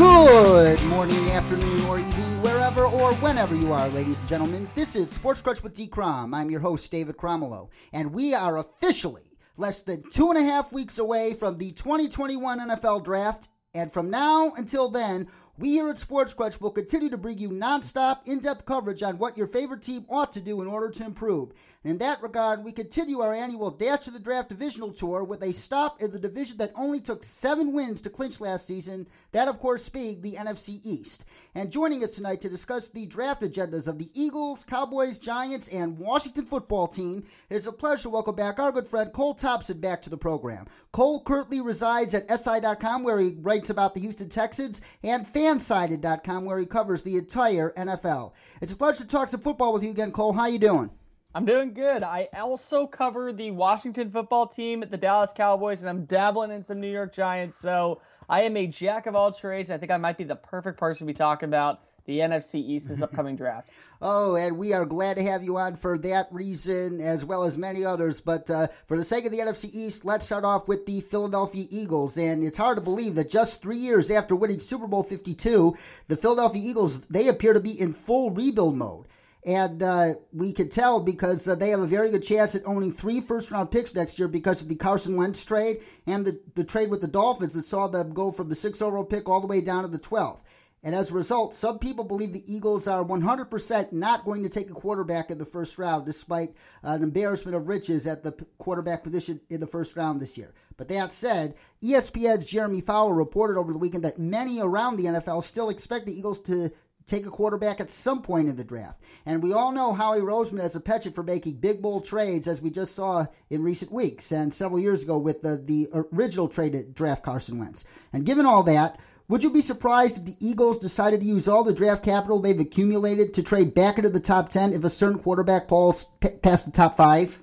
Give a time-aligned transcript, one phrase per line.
[0.00, 4.66] Good morning, afternoon, or evening, wherever or whenever you are, ladies and gentlemen.
[4.74, 5.86] This is Sports Crutch with D.
[5.86, 6.32] Crom.
[6.32, 10.72] I'm your host, David Cromwell, and we are officially less than two and a half
[10.72, 13.50] weeks away from the 2021 NFL Draft.
[13.74, 15.28] And from now until then,
[15.58, 19.18] we here at Sports Crutch will continue to bring you nonstop, in depth coverage on
[19.18, 21.52] what your favorite team ought to do in order to improve.
[21.82, 25.54] In that regard, we continue our annual Dash to the Draft Divisional Tour with a
[25.54, 29.58] stop in the division that only took seven wins to clinch last season, that of
[29.60, 31.24] course being the NFC East.
[31.54, 35.98] And joining us tonight to discuss the draft agendas of the Eagles, Cowboys, Giants, and
[35.98, 39.80] Washington football team, it is a pleasure to welcome back our good friend Cole Thompson
[39.80, 40.66] back to the program.
[40.92, 46.58] Cole currently resides at SI.com where he writes about the Houston Texans and Fansided.com where
[46.58, 48.32] he covers the entire NFL.
[48.60, 50.34] It's a pleasure to talk some football with you again, Cole.
[50.34, 50.90] How you doing?
[51.32, 52.02] I'm doing good.
[52.02, 56.64] I also cover the Washington football team at the Dallas Cowboys, and I'm dabbling in
[56.64, 57.60] some New York Giants.
[57.60, 59.70] So I am a jack of all trades.
[59.70, 62.88] I think I might be the perfect person to be talking about the NFC East
[62.88, 63.68] this upcoming draft.
[64.02, 67.56] Oh, and we are glad to have you on for that reason as well as
[67.56, 68.20] many others.
[68.20, 71.66] But uh, for the sake of the NFC East, let's start off with the Philadelphia
[71.70, 72.18] Eagles.
[72.18, 75.76] And it's hard to believe that just three years after winning Super Bowl 52,
[76.08, 79.06] the Philadelphia Eagles, they appear to be in full rebuild mode.
[79.44, 82.92] And uh, we could tell because uh, they have a very good chance at owning
[82.92, 86.64] three first round picks next year because of the Carson Wentz trade and the, the
[86.64, 89.46] trade with the Dolphins that saw them go from the six overall pick all the
[89.46, 90.40] way down to the 12th.
[90.82, 94.70] And as a result, some people believe the Eagles are 100% not going to take
[94.70, 99.40] a quarterback in the first round, despite an embarrassment of riches at the quarterback position
[99.50, 100.54] in the first round this year.
[100.78, 101.54] But that said,
[101.84, 106.16] ESPN's Jeremy Fowler reported over the weekend that many around the NFL still expect the
[106.16, 106.70] Eagles to
[107.10, 109.00] take a quarterback at some point in the draft.
[109.26, 112.62] And we all know Howie Roseman has a penchant for making big, bold trades, as
[112.62, 116.72] we just saw in recent weeks and several years ago with the, the original trade
[116.72, 117.84] to draft Carson Wentz.
[118.12, 121.62] And given all that, would you be surprised if the Eagles decided to use all
[121.62, 125.20] the draft capital they've accumulated to trade back into the top 10 if a certain
[125.20, 126.04] quarterback falls
[126.42, 127.38] past the top five?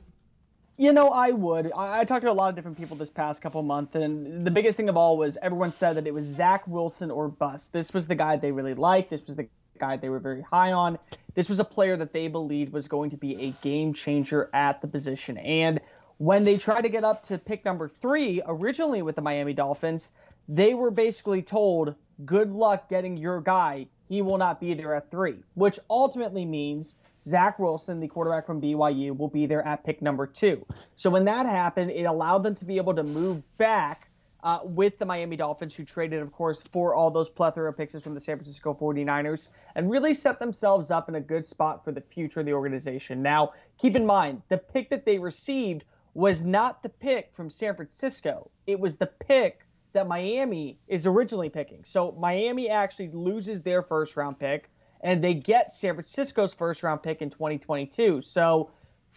[0.80, 1.72] You know, I would.
[1.76, 4.52] I, I, talked to a lot of different people this past couple months, and the
[4.52, 7.74] biggest thing of all was everyone said that it was Zach Wilson or bust.
[7.74, 9.10] This was the guy they really liked.
[9.10, 9.48] This was the
[9.80, 10.98] guy they were very high on.
[11.36, 14.82] This was a player that they believed was going to be a game changer at
[14.82, 15.38] the position.
[15.38, 15.80] And
[16.18, 20.12] when they tried to get up to pick number three, originally with the Miami Dolphins,
[20.50, 21.94] they were basically told,
[22.26, 23.88] good luck getting your guy.
[24.10, 26.96] He will not be there at three, which ultimately means
[27.28, 30.66] Zach Wilson, the quarterback from BYU, will be there at pick number two.
[30.96, 34.10] So when that happened, it allowed them to be able to move back
[34.44, 38.00] uh, with the Miami Dolphins, who traded, of course, for all those plethora of picks
[38.00, 41.92] from the San Francisco 49ers, and really set themselves up in a good spot for
[41.92, 43.22] the future of the organization.
[43.22, 45.84] Now, keep in mind, the pick that they received
[46.14, 49.60] was not the pick from San Francisco, it was the pick
[49.94, 51.84] that Miami is originally picking.
[51.86, 54.70] So Miami actually loses their first round pick
[55.02, 58.22] and they get San Francisco's first round pick in 2022.
[58.26, 58.72] So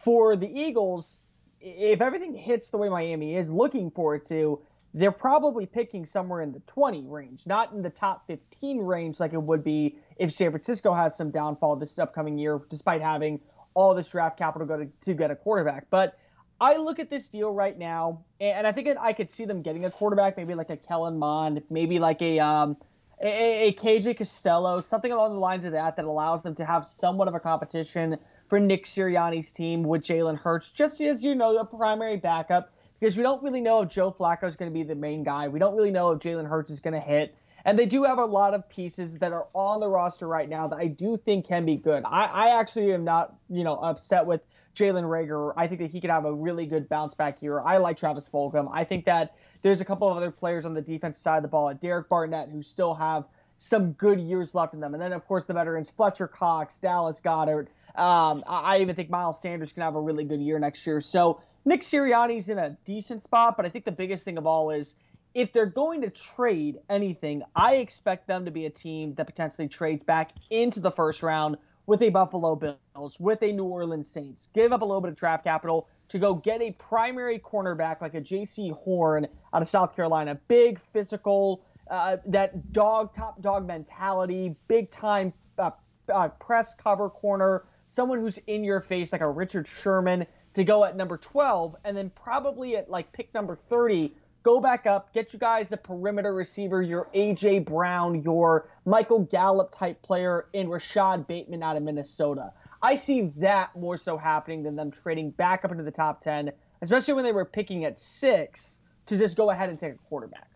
[0.04, 1.18] for the Eagles,
[1.60, 4.60] if everything hits the way Miami is looking for it to,
[4.94, 9.32] they're probably picking somewhere in the 20 range, not in the top 15 range like
[9.32, 13.40] it would be if San Francisco has some downfall this upcoming year, despite having
[13.74, 15.86] all this draft capital go to, to get a quarterback.
[15.90, 16.18] But
[16.60, 19.84] I look at this deal right now, and I think I could see them getting
[19.84, 22.76] a quarterback, maybe like a Kellen Mond, maybe like a um,
[23.22, 26.86] a, a KJ Costello, something along the lines of that, that allows them to have
[26.86, 28.16] somewhat of a competition
[28.48, 33.16] for Nick Sirianni's team with Jalen Hurts, just as you know, a primary backup, because
[33.16, 35.48] we don't really know if Joe Flacco is going to be the main guy.
[35.48, 37.34] We don't really know if Jalen Hurts is going to hit.
[37.64, 40.68] And they do have a lot of pieces that are on the roster right now
[40.68, 42.04] that I do think can be good.
[42.06, 44.40] I, I actually am not, you know, upset with
[44.76, 45.52] Jalen Reagor.
[45.56, 47.60] I think that he could have a really good bounce back year.
[47.60, 48.70] I like Travis Fulgham.
[48.72, 51.48] I think that there's a couple of other players on the defense side of the
[51.48, 53.24] ball, Derek Barnett, who still have
[53.58, 54.94] some good years left in them.
[54.94, 57.68] And then, of course, the veterans Fletcher Cox, Dallas Goedert.
[57.94, 61.00] Um, I even think Miles Sanders can have a really good year next year.
[61.00, 64.70] So Nick Sirianni's in a decent spot, but I think the biggest thing of all
[64.70, 64.94] is
[65.34, 69.68] if they're going to trade anything, I expect them to be a team that potentially
[69.68, 71.56] trades back into the first round
[71.86, 75.16] with a Buffalo Bills, with a New Orleans Saints, give up a little bit of
[75.16, 79.94] draft capital to go get a primary cornerback like a Jaycee Horn out of South
[79.94, 85.70] Carolina, big physical, uh, that dog top dog mentality, big time uh,
[86.12, 90.84] uh, press cover corner, someone who's in your face like a Richard Sherman to go
[90.84, 95.32] at number 12, and then probably at like pick number 30 go back up, get
[95.32, 101.26] you guys a perimeter receiver, your AJ Brown, your Michael Gallup type player, and Rashod
[101.26, 102.52] Bateman out of Minnesota.
[102.82, 106.50] I see that more so happening than them trading back up into the top 10,
[106.80, 110.49] especially when they were picking at six to just go ahead and take a quarterback.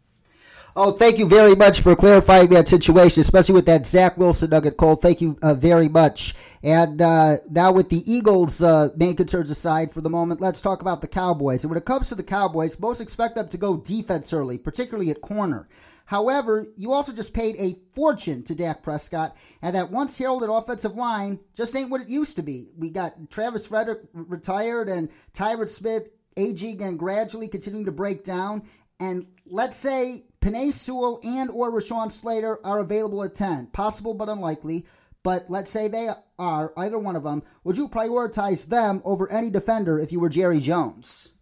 [0.76, 4.76] Oh, thank you very much for clarifying that situation, especially with that Zach Wilson nugget,
[4.76, 4.96] Cole.
[4.96, 6.34] Thank you uh, very much.
[6.64, 10.82] And uh, now, with the Eagles' uh, main concerns aside for the moment, let's talk
[10.82, 11.62] about the Cowboys.
[11.62, 15.10] And when it comes to the Cowboys, most expect them to go defense early, particularly
[15.10, 15.68] at corner.
[16.06, 20.96] However, you also just paid a fortune to Dak Prescott, and that once heralded offensive
[20.96, 22.70] line just ain't what it used to be.
[22.76, 28.68] We got Travis Frederick retired and Tyron Smith aging and gradually continuing to break down.
[29.00, 33.68] And let's say Penei Sewell and or Rashawn Slater are available at 10.
[33.68, 34.86] Possible but unlikely.
[35.22, 37.42] But let's say they are, either one of them.
[37.64, 41.32] Would you prioritize them over any defender if you were Jerry Jones?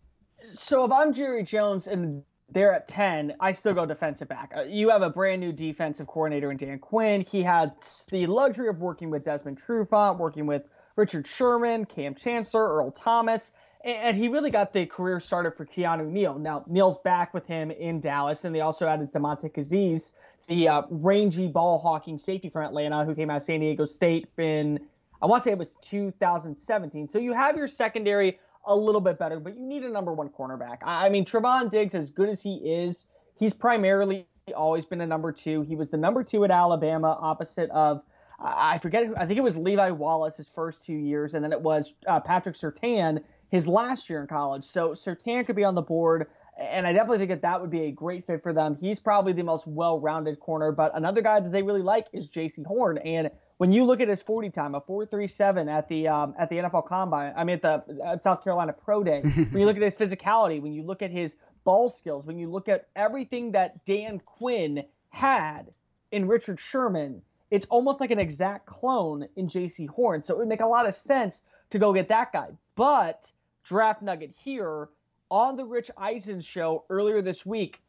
[0.54, 4.52] So if I'm Jerry Jones and they're at 10, I still go defensive back.
[4.56, 7.24] Uh, you have a brand new defensive coordinator in Dan Quinn.
[7.28, 7.72] He had
[8.10, 10.62] the luxury of working with Desmond Trufant, working with
[10.96, 13.42] Richard Sherman, Kam Chancellor, Earl Thomas
[13.84, 16.38] and he really got the career started for Keanu Neal.
[16.38, 20.12] Now Neal's back with him in Dallas, and they also added Damontae Kazee,
[20.48, 24.28] the uh, rangy ball hawking safety from Atlanta, who came out of San Diego State
[24.38, 24.80] in
[25.20, 27.08] I want to say it was 2017.
[27.08, 30.28] So you have your secondary a little bit better, but you need a number one
[30.28, 30.78] cornerback.
[30.84, 33.06] I mean, Trevon Diggs, as good as he is,
[33.38, 34.26] he's primarily
[34.56, 35.62] always been a number two.
[35.62, 38.02] He was the number two at Alabama, opposite of
[38.44, 39.04] I forget.
[39.16, 42.18] I think it was Levi Wallace his first two years, and then it was uh,
[42.18, 44.64] Patrick Surtain his last year in college.
[44.64, 46.26] So Surtain could be on the board,
[46.58, 48.78] and I definitely think that that would be a great fit for them.
[48.80, 52.64] He's probably the most well-rounded corner, but another guy that they really like is Jaycee
[52.64, 52.96] Horn.
[52.98, 56.56] And when you look at his 40 time, a 4.37 at the um, at the
[56.56, 59.20] NFL Combine, I mean at the at South Carolina Pro Day,
[59.50, 62.50] when you look at his physicality, when you look at his ball skills, when you
[62.50, 65.70] look at everything that Dan Quinn had
[66.10, 67.20] in Richard Sherman,
[67.50, 70.24] it's almost like an exact clone in Jaycee Horn.
[70.24, 72.48] So it would make a lot of sense to go get that guy.
[72.76, 73.30] But
[73.64, 74.88] draft nugget here
[75.30, 77.80] on the Rich Eisen show earlier this week.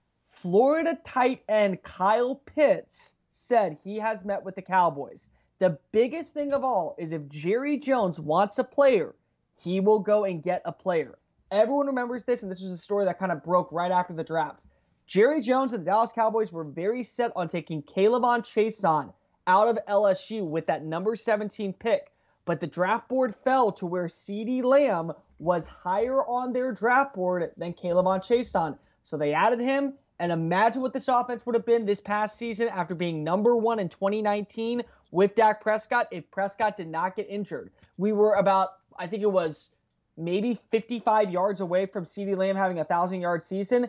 [0.42, 5.22] Florida tight end Kyle Pitts said he has met with the Cowboys.
[5.60, 9.14] The biggest thing of all is if Jerry Jones wants a player,
[9.58, 11.18] he will go and get a player.
[11.52, 14.24] Everyone remembers this, and this was a story that kind of broke right after the
[14.24, 14.66] draft.
[15.06, 19.14] Jerry Jones and the Dallas Cowboys were very set on taking K'Lavon Chaisson
[19.48, 22.12] out of LSU with that number 17 pick,
[22.46, 27.52] but the draft board fell to where CeeDee Lamb was higher on their draft board
[27.58, 28.78] than K'Lavon Chaisson.
[29.04, 29.94] So they added him.
[30.20, 33.80] And imagine what this offense would have been this past season after being number one
[33.80, 37.72] in 2019 with Dak Prescott if Prescott did not get injured.
[37.98, 39.70] We were about, I think it was
[40.16, 43.88] maybe 55 yards away from CeeDee Lamb having a thousand yard season.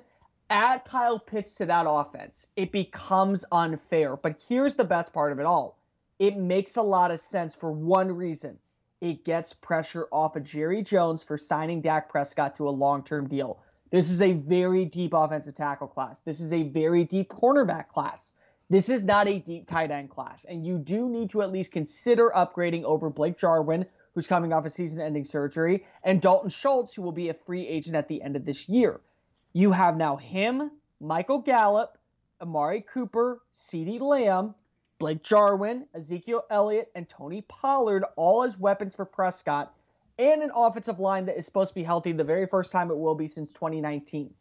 [0.50, 4.16] Add Kyle Pitts to that offense, it becomes unfair.
[4.16, 5.78] But here's the best part of it all
[6.18, 8.58] it makes a lot of sense for one reason
[9.00, 13.28] it gets pressure off of Jerry Jones for signing Dak Prescott to a long term
[13.28, 13.60] deal.
[13.90, 16.16] This is a very deep offensive tackle class.
[16.24, 18.32] This is a very deep cornerback class.
[18.70, 20.46] This is not a deep tight end class.
[20.48, 23.84] And you do need to at least consider upgrading over Blake Jarwin,
[24.14, 27.68] who's coming off a season ending surgery, and Dalton Schultz, who will be a free
[27.68, 29.00] agent at the end of this year.
[29.52, 30.70] You have now him,
[31.00, 31.98] Michael Gallup,
[32.40, 34.54] Amari Cooper, CeeDee Lamb,
[34.98, 39.74] Blake Jarwin, Ezekiel Elliott, and Tony Pollard all as weapons for Prescott,
[40.18, 42.96] and an offensive line that is supposed to be healthy the very first time it
[42.96, 44.32] will be since 2019.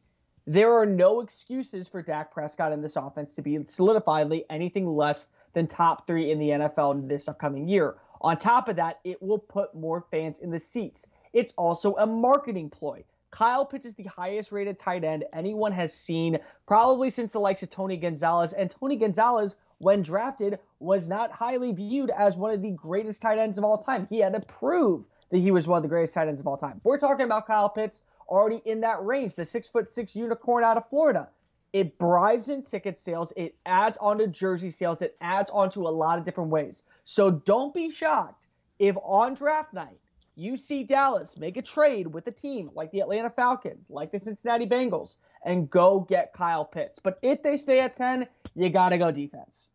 [0.46, 5.30] There are no excuses for Dak Prescott in this offense to be solidifiedly anything less
[5.54, 7.96] than top three in the NFL this upcoming year.
[8.22, 11.08] On top of that, it will put more fans in the seats.
[11.34, 13.04] It's also a marketing ploy.
[13.32, 16.38] Kyle Pitts is the highest rated tight end anyone has seen,
[16.68, 18.54] probably since the likes of Tony Gonzalez.
[18.54, 23.38] And Tony Gonzalez when drafted, was not highly viewed as one of the greatest tight
[23.38, 24.08] ends of all time.
[24.10, 26.58] He had to prove that he was one of the greatest tight ends of all
[26.58, 26.80] time.
[26.84, 30.78] We're talking about Kyle Pitts already in that range, the six foot six unicorn out
[30.78, 31.28] of Florida.
[31.74, 35.88] It bribes in ticket sales, it adds on to jersey sales, it adds on to
[35.88, 36.84] a lot of different ways.
[37.04, 38.46] So don't be shocked
[38.80, 40.00] if on draft night
[40.36, 44.20] you see Dallas make a trade with a team like the Atlanta Falcons, like the
[44.20, 47.00] Cincinnati Bengals, and go get Kyle Pitts.
[47.04, 49.68] But if they stay at 10, you got to go defense.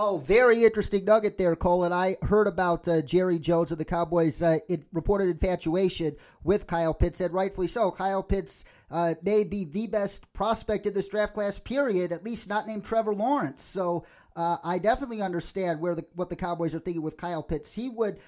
[0.00, 1.82] Oh, very interesting nugget there, Cole.
[1.82, 6.14] And I heard about uh, Jerry Jones and the Cowboys' uh, it reported infatuation
[6.44, 7.90] with Kyle Pitts, and rightfully so.
[7.90, 12.48] Kyle Pitts uh, may be the best prospect in this draft class, period, at least
[12.48, 13.60] not named Trevor Lawrence.
[13.64, 17.74] So uh, I definitely understand where the, what the Cowboys are thinking with Kyle Pitts.
[17.74, 18.20] He would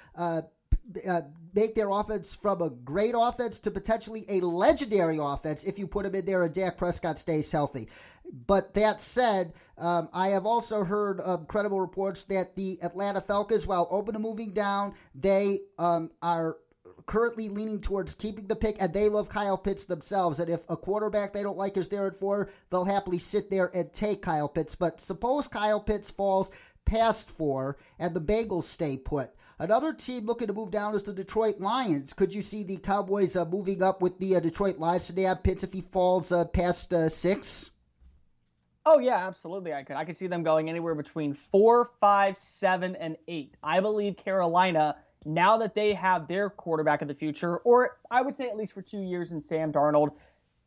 [1.07, 1.23] uh,
[1.55, 6.07] make their offense from a great offense to potentially a legendary offense if you put
[6.07, 7.89] him in there and Dak Prescott stays healthy.
[8.33, 13.67] But that said, um, I have also heard um, credible reports that the Atlanta Falcons,
[13.67, 16.57] while open to moving down, they um, are
[17.07, 20.39] currently leaning towards keeping the pick, and they love Kyle Pitts themselves.
[20.39, 23.71] And if a quarterback they don't like is there at four, they'll happily sit there
[23.75, 24.77] and take Kyle Pitts.
[24.77, 26.53] But suppose Kyle Pitts falls
[26.85, 29.31] past four and the Bengals stay put.
[29.61, 32.15] Another team looking to move down is the Detroit Lions.
[32.15, 35.37] Could you see the Cowboys uh, moving up with the uh, Detroit Lions today on
[35.37, 37.71] Pitts if he falls uh, past uh, six?
[38.87, 39.75] Oh yeah, absolutely.
[39.75, 39.97] I could.
[39.97, 43.55] I could see them going anywhere between four, five, seven, and eight.
[43.63, 48.39] I believe Carolina, now that they have their quarterback of the future, or I would
[48.39, 50.13] say at least for two years in Sam Darnold,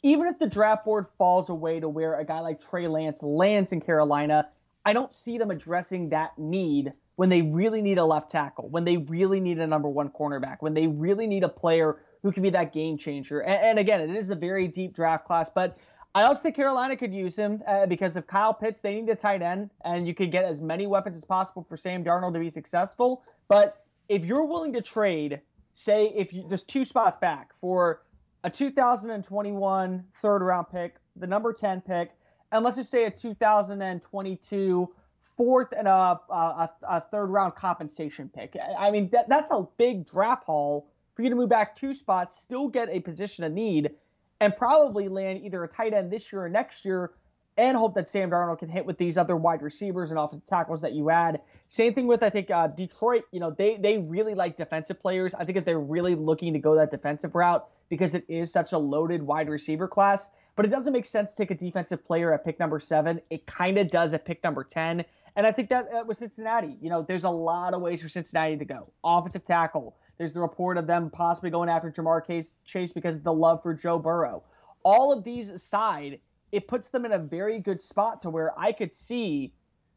[0.03, 3.71] even if the draft board falls away to where a guy like Trey Lance lands
[3.71, 4.49] in Carolina,
[4.85, 8.83] I don't see them addressing that need when they really need a left tackle, when
[8.83, 12.41] they really need a number one cornerback, when they really need a player who can
[12.41, 13.41] be that game changer.
[13.41, 15.77] And, and again, it is a very deep draft class, but
[16.15, 19.15] I also think Carolina could use him uh, because of Kyle Pitts, they need a
[19.15, 22.39] tight end, and you could get as many weapons as possible for Sam Darnold to
[22.39, 23.23] be successful.
[23.47, 25.41] But if you're willing to trade,
[25.73, 28.03] say, if you just two spots back for
[28.43, 32.11] a 2021 third round pick, the number 10 pick,
[32.51, 34.89] and let's just say a 2022
[35.37, 38.55] fourth and a, a, a third round compensation pick.
[38.77, 42.39] I mean, that, that's a big draft haul for you to move back two spots,
[42.41, 43.91] still get a position of need,
[44.39, 47.11] and probably land either a tight end this year or next year,
[47.57, 50.81] and hope that Sam Darnold can hit with these other wide receivers and offensive tackles
[50.81, 51.39] that you add.
[51.67, 53.23] Same thing with I think uh, Detroit.
[53.31, 55.33] You know, they they really like defensive players.
[55.35, 58.71] I think if they're really looking to go that defensive route because it is such
[58.71, 60.29] a loaded wide receiver class.
[60.55, 63.21] But it doesn't make sense to take a defensive player at pick number seven.
[63.29, 65.05] It kind of does at pick number ten.
[65.35, 68.09] And I think that uh, with Cincinnati, you know, there's a lot of ways for
[68.09, 68.91] Cincinnati to go.
[69.03, 69.95] Offensive tackle.
[70.17, 72.23] There's the report of them possibly going after Ja'Marr
[72.65, 74.43] Chase because of the love for Joe Burrow.
[74.83, 76.19] All of these aside,
[76.51, 79.53] it puts them in a very good spot to where I could see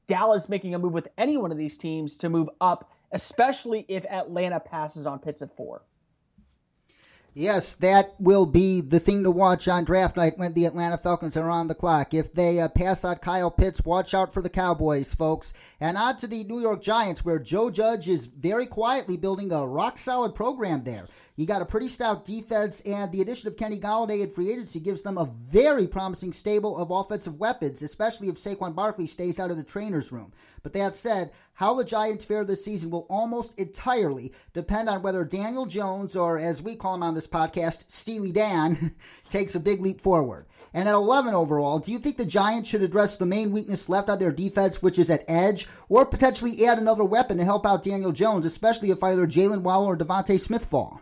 [0.09, 4.05] Dallas making a move with any one of these teams to move up, especially if
[4.07, 5.83] Atlanta passes on Pitts at four.
[7.39, 11.37] Yes, that will be the thing to watch on draft night when the Atlanta Falcons
[11.37, 12.15] are on the clock.
[12.15, 15.53] If they uh, pass out Kyle Pitts, watch out for the Cowboys, folks.
[15.79, 19.67] And on to the New York Giants, where Joe Judge is very quietly building a
[19.67, 21.09] rock solid program there.
[21.37, 24.81] You got a pretty stout defense, and the addition of Kenny Golladay in free agency
[24.81, 29.51] gives them a very promising stable of offensive weapons, especially if Saquon Barkley stays out
[29.51, 30.33] of the trainer's room.
[30.63, 35.25] But that said, how the Giants fare this season will almost entirely depend on whether
[35.25, 38.95] Daniel Jones, or as we call him on this podcast, Steely Dan,
[39.31, 40.47] takes a big leap forward.
[40.75, 44.11] And at 11 overall, do you think the Giants should address the main weakness left
[44.11, 47.83] on their defense, which is at edge, or potentially add another weapon to help out
[47.83, 51.01] Daniel Jones, especially if either Jaylen Waddle or DeVonta Smith fall?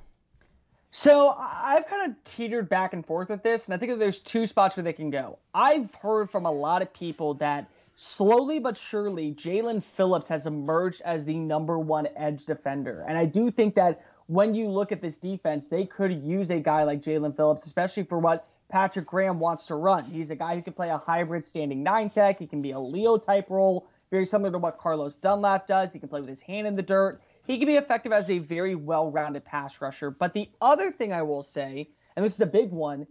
[0.92, 4.20] So I've kind of teetered back and forth with this, and I think that there's
[4.20, 5.40] two spots where they can go.
[5.52, 11.00] I've heard from a lot of people that slowly but surely Jaelan Phillips has emerged
[11.04, 15.02] as the number one edge defender, and I do think that when you look at
[15.02, 19.38] this defense, they could use a guy like Jaelan Phillips, especially for what Patrick Graham
[19.38, 20.04] wants to run.
[20.04, 22.38] He's a guy who can play a hybrid standing nine tech.
[22.38, 25.90] He can be a Leo type role, very similar to what Carlos Dunlap does.
[25.92, 28.38] He can play with his hand in the dirt he can be effective as a
[28.38, 30.10] very well-rounded pass rusher.
[30.10, 33.06] But the other thing I will say, and this is a big one,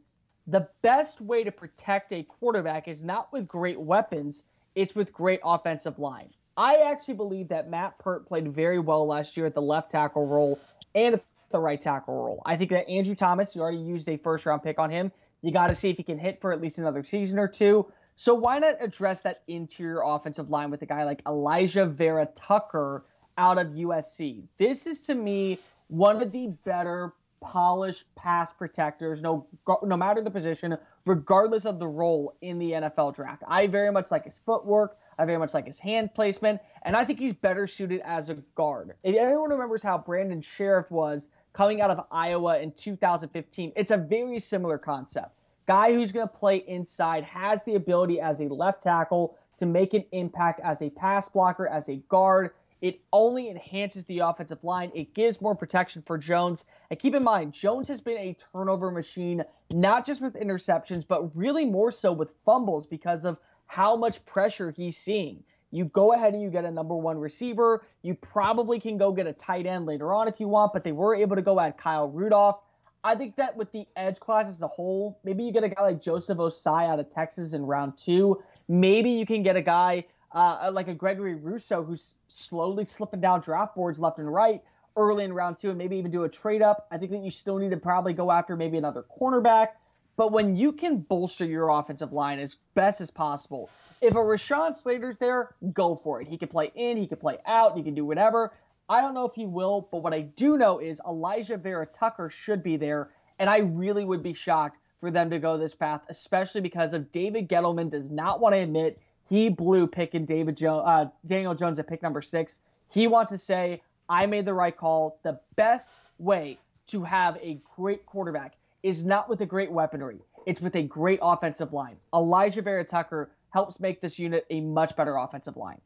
[0.47, 4.43] the best way to protect a quarterback is not with great weapons,
[4.75, 6.29] it's with great offensive line.
[6.55, 10.27] I actually believe that Matt Peart played very well last year at the left tackle
[10.27, 10.59] role
[10.93, 12.41] and at the right tackle role.
[12.45, 15.11] I think that Andrew Thomas, you already used a first round pick on him.
[15.41, 17.91] You got to see if he can hit for at least another season or two.
[18.15, 23.03] So why not address that interior offensive line with a guy like Alijah Vera Tucker,
[23.37, 24.43] out of USC.
[24.59, 29.47] This is to me one of the better polished pass protectors, no
[29.83, 33.43] no matter the position, regardless of the role in the NFL draft.
[33.47, 34.97] I very much like his footwork.
[35.19, 38.35] I very much like his hand placement, and I think he's better suited as a
[38.55, 38.93] guard.
[39.03, 43.97] If anyone remembers how Brandon Scherff was coming out of Iowa in 2015, it's a
[43.97, 45.31] very similar concept.
[45.67, 49.93] Guy who's going to play inside has the ability as a left tackle to make
[49.93, 52.51] an impact as a pass blocker, as a guard,
[52.83, 54.91] it only enhances the offensive line.
[54.93, 56.65] It gives more protection for Jones.
[56.89, 61.33] And keep in mind, Jones has been a turnover machine, not just with interceptions, but
[61.33, 63.37] really more so with fumbles because of
[63.67, 65.41] how much pressure he's seeing.
[65.71, 67.85] You go ahead and you get a number one receiver.
[68.01, 70.91] You probably can go get a tight end later on if you want, but they
[70.91, 72.57] were able to go at Kyle Rudolph.
[73.01, 75.83] I think that with the edge class as a whole, maybe you get a guy
[75.83, 78.43] like Joseph Ossai out of Texas in round two.
[78.67, 83.41] Maybe you can get a guy uh, like a Gregory Rousseau who's slowly slipping down
[83.41, 84.61] draft boards left and right
[84.95, 86.87] early in round two and maybe even do a trade up.
[86.91, 89.69] I think that you still need to probably go after maybe another cornerback.
[90.15, 93.71] But when you can bolster your offensive line as best as possible,
[94.01, 96.27] if a Rashawn Slater's there, go for it.
[96.27, 98.53] He can play in, he can play out, he can do whatever.
[98.87, 102.29] I don't know if he will, but what I do know is Alijah Vera Tucker
[102.29, 103.09] should be there,
[103.39, 107.11] and I really would be shocked for them to go this path, especially because of
[107.11, 108.99] David Gettleman does not want to admit
[109.29, 112.59] he blew picking David jo- uh, Daniel Jones at pick number six.
[112.89, 115.19] He wants to say, I made the right call.
[115.23, 115.89] The best
[116.19, 118.53] way to have a great quarterback
[118.83, 120.19] is not with a great weaponry.
[120.45, 121.95] It's with a great offensive line.
[122.13, 125.79] Alijah Vera Tucker helps make this unit a much better offensive line.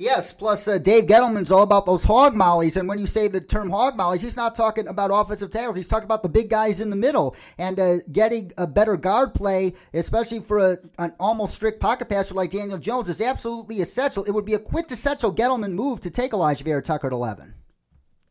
[0.00, 2.78] Yes, plus uh, Dave Gettleman's all about those hog mollies.
[2.78, 5.76] And when you say the term hog mollies, he's not talking about offensive tackles.
[5.76, 9.34] He's talking about the big guys in the middle and uh, getting a better guard
[9.34, 14.24] play, especially for a, an almost strict pocket passer like Daniel Jones, is absolutely essential.
[14.24, 17.52] It would be a quintessential Gettleman move to take Alijah Vera Tucker at 11.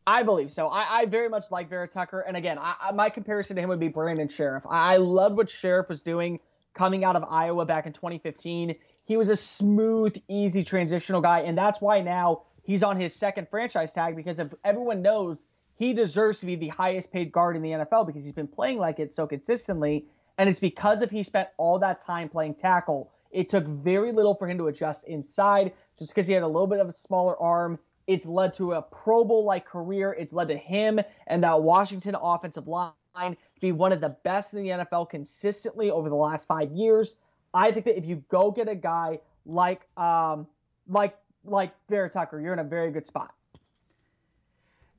[0.08, 0.66] I believe so.
[0.66, 2.22] I, I, very much like Vera Tucker.
[2.22, 4.62] And again, I, my comparison to him would be Brandon Scherff.
[4.68, 6.40] I, I loved what Scherff was doing
[6.74, 8.74] coming out of Iowa back in 2015.
[9.10, 13.48] He was a smooth, easy transitional guy, and that's why now he's on his second
[13.50, 15.42] franchise tag because if everyone knows
[15.74, 18.78] he deserves to be the highest paid guard in the NFL because he's been playing
[18.78, 20.06] like it so consistently,
[20.38, 23.10] and it's because of he spent all that time playing tackle.
[23.32, 26.68] It took very little for him to adjust inside, just because he had a little
[26.68, 27.80] bit of a smaller arm.
[28.06, 30.12] It's led to a Pro Bowl like career.
[30.12, 34.54] It's led to him and that Washington offensive line to be one of the best
[34.54, 37.16] in the NFL consistently over the last five years.
[37.52, 40.46] I think that if you go get a guy like um
[40.88, 43.34] like like Vera Tucker, you're in a very good spot.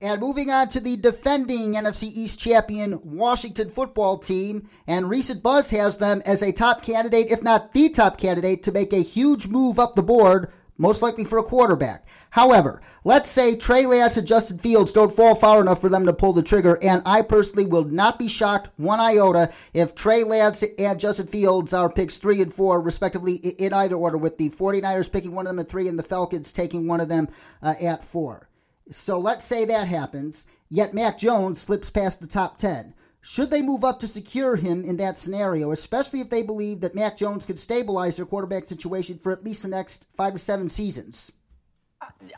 [0.03, 5.69] And moving on to the defending NFC East champion Washington football team, and recent buzz
[5.69, 9.47] has them as a top candidate, if not the top candidate, to make a huge
[9.47, 12.05] move up the board, most likely for a quarterback.
[12.31, 16.13] However, let's say Trey Lance and Justin Fields don't fall far enough for them to
[16.13, 20.63] pull the trigger, and I personally will not be shocked one iota if Trey Lance
[20.79, 25.11] and Justin Fields are picks three and four, respectively, in either order, with the 49ers
[25.11, 27.27] picking one of them at three and the Falcons taking one of them
[27.61, 28.47] uh, at four.
[28.91, 32.93] So let's say that happens, yet Mac Jones slips past the top 10.
[33.23, 36.95] Should they move up to secure him in that scenario, especially if they believe that
[36.95, 40.69] Mac Jones could stabilize their quarterback situation for at least the next five to seven
[40.69, 41.31] seasons?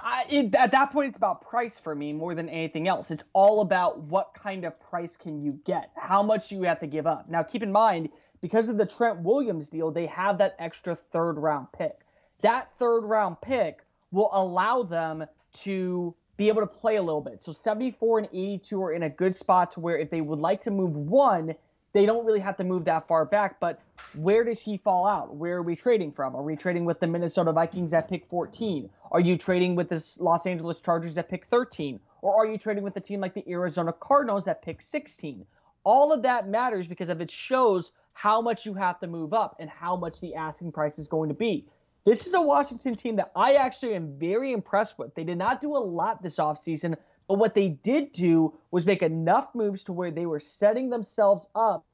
[0.02, 3.12] I, it, at that point, it's about price for me more than anything else.
[3.12, 6.88] It's all about what kind of price can you get, how much you have to
[6.88, 7.30] give up.
[7.30, 8.10] Now, keep in mind,
[8.42, 12.00] because of the Trent Williams deal, they have that extra third round pick.
[12.42, 15.24] That third round pick will allow them
[15.64, 17.44] to be able to play a little bit.
[17.44, 20.64] So 74 and 82 are in a good spot to where if they would like
[20.64, 21.56] to move one,
[21.94, 23.60] they don't really have to move that far back.
[23.60, 23.80] But
[24.16, 25.36] where does he fall out?
[25.36, 26.36] Where are we trading from?
[26.36, 28.90] Are we trading with the Minnesota Vikings at pick 14?
[29.12, 32.00] Are you trading with the Los Angeles Chargers at pick 13?
[32.22, 35.46] Or are you trading with a team like the Arizona Cardinals at pick 16?
[35.84, 39.58] All of that matters because if it shows how much you have to move up
[39.60, 41.68] and how much the asking price is going to be.
[42.06, 45.16] This is a Washington team that I actually am very impressed with.
[45.16, 46.98] They did not do a lot this offseason,
[47.30, 51.48] but what they did do was make enough moves to where they were setting themselves
[51.56, 51.86] up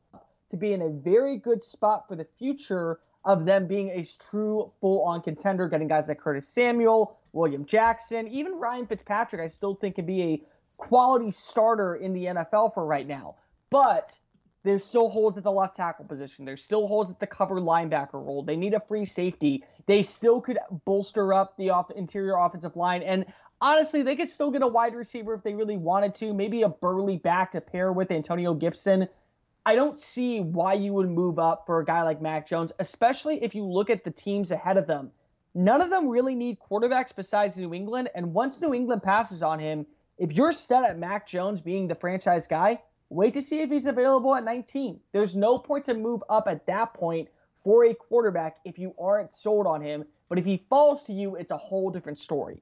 [0.49, 4.71] to be in a very good spot for the future of them being a true
[4.81, 9.75] full on contender, getting guys like Curtis Samuel, William Jackson, even Ryan Fitzpatrick, I still
[9.75, 10.41] think can be a
[10.77, 13.35] quality starter in the NFL for right now.
[13.69, 14.17] But
[14.63, 16.45] there's still holes at the left tackle position.
[16.45, 18.43] There's still holes at the cover linebacker role.
[18.43, 19.63] They need a free safety.
[19.89, 23.01] They still could bolster up the off- interior offensive line.
[23.01, 23.25] And
[23.59, 26.31] honestly, they could still get a wide receiver if they really wanted to.
[26.31, 29.07] Maybe a burly back to pair with Antonio Gibson.
[29.65, 33.43] I don't see why you would move up for a guy like Mac Jones, especially
[33.43, 35.09] if you look at the teams ahead of them.
[35.55, 38.11] None of them really need quarterbacks besides New England.
[38.13, 39.87] And once New England passes on him,
[40.19, 43.87] if you're set at Mac Jones being the franchise guy, wait to see if he's
[43.87, 44.99] available at 19.
[45.13, 47.27] There's no point to move up at that point
[47.63, 50.05] for a quarterback if you aren't sold on him.
[50.27, 52.61] But if he falls to you, it's a whole different story.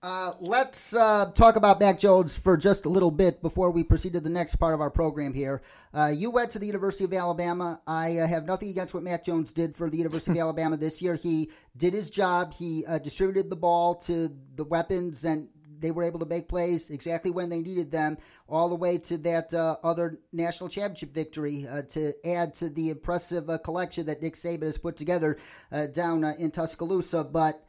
[0.00, 4.12] Uh, let's uh, talk about Mac Jones for just a little bit before we proceed
[4.12, 5.60] to the next part of our program here.
[5.92, 7.80] Uh, you went to the University of Alabama.
[7.84, 11.02] I uh, have nothing against what Mac Jones did for the University of Alabama this
[11.02, 11.16] year.
[11.16, 12.54] He did his job.
[12.54, 15.48] He uh, distributed the ball to the weapons, and
[15.80, 19.18] they were able to make plays exactly when they needed them, all the way to
[19.18, 24.22] that uh, other national championship victory uh, to add to the impressive uh, collection that
[24.22, 25.38] Nick Saban has put together
[25.72, 27.24] uh, down in Tuscaloosa.
[27.24, 27.64] But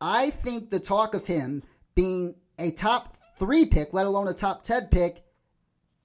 [0.00, 1.62] I think the talk of him
[1.94, 5.22] being a top three pick, let alone a top 10 pick,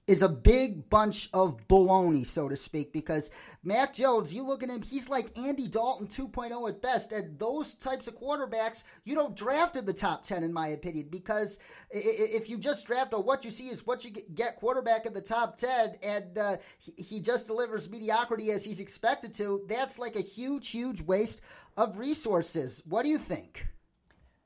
[0.08, 3.30] is a big bunch of baloney, so to speak, because
[3.62, 7.12] Mac Jones, you look at him, he's like Andy Dalton 2.0 at best.
[7.12, 11.06] And those types of quarterbacks, you don't draft in the top 10, in my opinion,
[11.10, 11.60] because
[11.92, 15.20] if you just draft or what you see is what you get quarterback in the
[15.20, 20.20] top 10, and uh, he just delivers mediocrity as he's expected to, that's like a
[20.20, 21.42] huge, huge waste
[21.76, 22.82] of resources.
[22.86, 23.66] What do you think?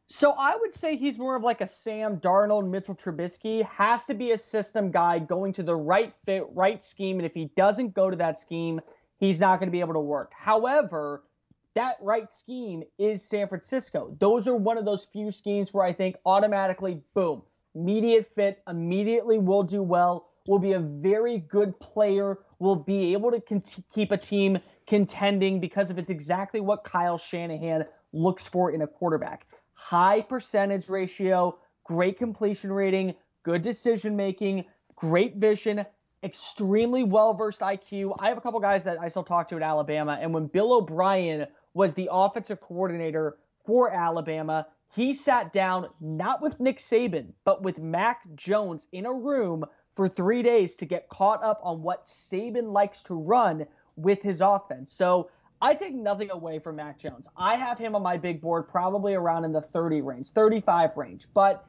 [0.09, 3.65] So I would say he's more of like a Sam Darnold, Mitchell Trubisky.
[3.67, 7.35] Has to be a system guy going to the right fit, right scheme, and if
[7.35, 8.81] he doesn't go to that scheme,
[9.19, 10.31] he's not going to be able to work.
[10.39, 11.25] However,
[11.75, 14.17] that right scheme is San Francisco.
[14.21, 17.43] Those are one of those few schemes where I think automatically, boom,
[17.75, 23.33] immediate fit, immediately will do well, will be a very good player, will be able
[23.33, 23.43] to
[23.93, 28.87] keep a team contending because if it's exactly what Kyle Shanahan looks for in a
[28.87, 29.47] quarterback.
[29.77, 34.65] High percentage ratio, great completion rating, good decision making,
[34.97, 35.87] great vision,
[36.25, 38.17] extremely well versed IQ.
[38.19, 40.73] I have a couple guys that I still talk to at Alabama, and when Bill
[40.73, 47.63] O'Brien was the offensive coordinator for Alabama, he sat down not with Nick Saban, but
[47.63, 52.07] with Mac Jones in a room for three days to get caught up on what
[52.31, 54.93] Saban likes to run with his offense.
[54.93, 57.27] So I take nothing away from Mac Jones.
[57.37, 61.27] I have him on my big board probably around in the 30 range, 35 range.
[61.33, 61.67] But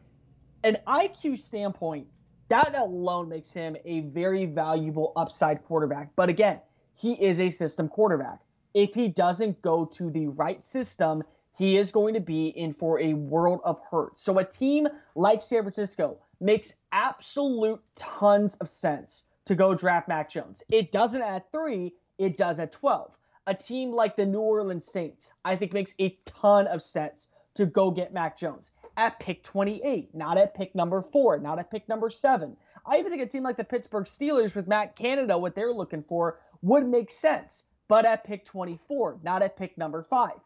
[0.64, 2.08] an IQ standpoint,
[2.50, 6.10] that alone makes him a very valuable upside quarterback.
[6.16, 6.60] But again,
[6.96, 8.40] he is a system quarterback.
[8.74, 11.24] If he doesn't go to the right system,
[11.58, 14.20] he is going to be in for a world of hurt.
[14.20, 20.30] So a team like San Francisco makes absolute tons of sense to go draft Mac
[20.30, 20.62] Jones.
[20.70, 23.17] It doesn't at three, it does at 12.
[23.48, 27.66] A team like the New Orleans Saints, I think, makes a ton of sense to
[27.66, 31.88] go get Mac Jones at pick 28, not at pick number four, not at pick
[31.88, 32.58] number seven.
[32.86, 36.04] I even think a team like the Pittsburgh Steelers with Matt Canada, what they're looking
[36.10, 40.38] for, would make sense, but at pick 24, not at pick number five.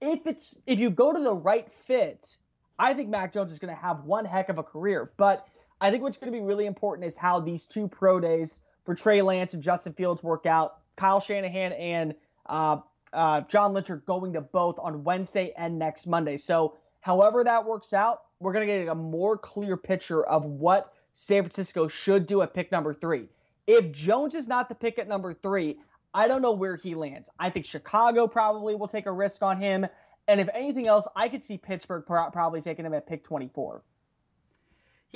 [0.00, 2.36] If it's if you go to the right fit,
[2.78, 5.10] I think Mac Jones is going to have one heck of a career.
[5.16, 5.46] But
[5.80, 8.94] I think what's going to be really important is how these two pro days for
[8.94, 10.78] Trey Lance and Justin Fields work out.
[10.96, 12.14] Kyle Shanahan and
[12.48, 12.78] uh,
[13.12, 16.36] uh, John Lynch going to both on Wednesday and next Monday.
[16.36, 16.74] So
[17.06, 21.44] However, that works out, we're going to get a more clear picture of what San
[21.44, 23.28] Francisco should do at pick number three.
[23.68, 25.78] If Jones is not the pick at number three,
[26.12, 27.28] I don't know where he lands.
[27.38, 29.86] I think Chicago probably will take a risk on him.
[30.26, 33.82] And if anything else, I could see Pittsburgh probably taking him at pick 24.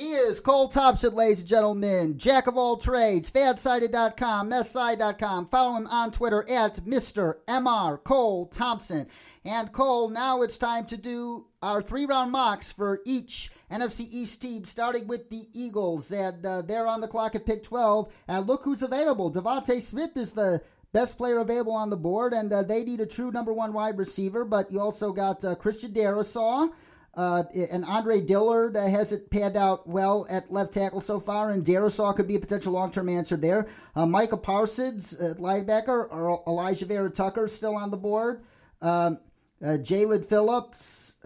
[0.02, 2.16] Is Cole Thompson, ladies and gentlemen.
[2.16, 5.48] Jack of all trades, fansided.com, messside.com.
[5.48, 7.34] Follow him on Twitter at Mr.
[7.46, 9.08] MR Cole Thompson.
[9.44, 14.40] And Cole, now it's time to do our three round mocks for each NFC East
[14.40, 16.10] team, starting with the Eagles.
[16.12, 18.10] And uh, they're on the clock at pick 12.
[18.26, 19.30] And look who's available.
[19.30, 20.62] DeVonta Smith is the
[20.94, 23.98] best player available on the board, and uh, they need a true number one wide
[23.98, 24.46] receiver.
[24.46, 26.70] But you also got uh, Christian Darrisaw.
[27.14, 27.42] Uh,
[27.72, 32.14] and Andre Dillard uh, hasn't panned out well at left tackle so far, and Darrisaw
[32.14, 33.66] could be a potential long term answer there.
[33.96, 38.42] Uh, Micah Parsons at linebacker, or Alijah Vera Tucker still on the board.
[38.80, 39.18] Um,
[39.62, 41.16] uh, Jaelan Phillips,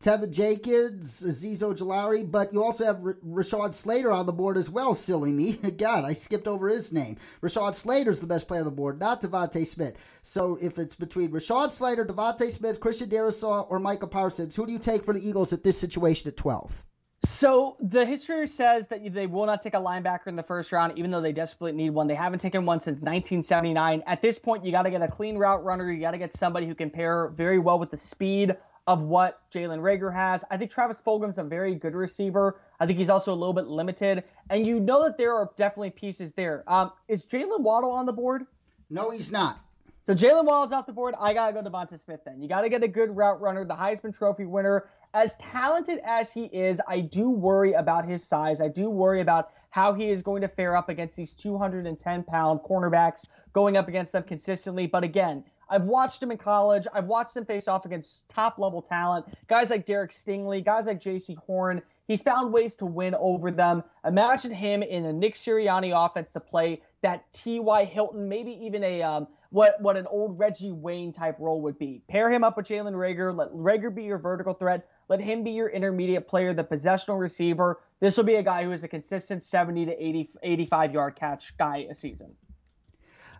[0.00, 4.68] Teven Jenkins, Azeez Ojulari, but you also have R- Rashawn Slater on the board as
[4.68, 5.52] well, silly me.
[5.78, 7.16] God, I skipped over his name.
[7.42, 9.96] Rashawn Slater's the best player on the board, not DeVonta Smith.
[10.22, 14.72] So if it's between Rashad Slater, DeVonta Smith, Christian Darrisaw, or Micah Parsons, who do
[14.72, 16.84] you take for the Eagles at this situation at 12?
[17.24, 20.96] So the history says that they will not take a linebacker in the first round,
[20.96, 22.06] even though they desperately need one.
[22.06, 24.02] They haven't taken one since 1979.
[24.06, 25.90] At this point, you got to get a clean route runner.
[25.90, 28.54] You got to get somebody who can pair very well with the speed
[28.86, 30.42] of what Jalen Reagor has.
[30.50, 32.60] I think Travis Fulgham's a very good receiver.
[32.78, 35.90] I think he's also a little bit limited, and you know that there are definitely
[35.90, 36.62] pieces there.
[36.66, 38.46] Um, is Jaylen Waddle on the board?
[38.90, 39.60] No, he's not.
[40.06, 41.14] So Jaylen Waddle's off the board.
[41.18, 42.40] I gotta go DeVonta Smith then.
[42.40, 46.44] You gotta get a good route runner, the Heisman Trophy winner as talented as he
[46.44, 48.60] is, I do worry about his size.
[48.60, 52.60] I do worry about how he is going to fare up against these 210 pound
[52.60, 53.20] cornerbacks,
[53.54, 54.86] going up against them consistently.
[54.86, 56.86] But again, I've watched him in college.
[56.92, 61.02] I've watched him face off against top level talent, guys like Derek Stingley, guys like
[61.02, 61.82] Jaycee Horn.
[62.06, 63.82] He's found ways to win over them.
[64.04, 67.84] Imagine him in a Nick Sirianni offense to play that T.Y.
[67.84, 72.02] Hilton, maybe even a um, what what an old Reggie Wayne type role would be.
[72.08, 73.36] Pair him up with Jalen Reagor.
[73.36, 74.86] Let Reagor be your vertical threat.
[75.08, 77.80] Let him be your intermediate player, the possessional receiver.
[78.00, 81.56] This will be a guy who is a consistent 70 to 80, 85 yard catch
[81.58, 82.34] guy a season.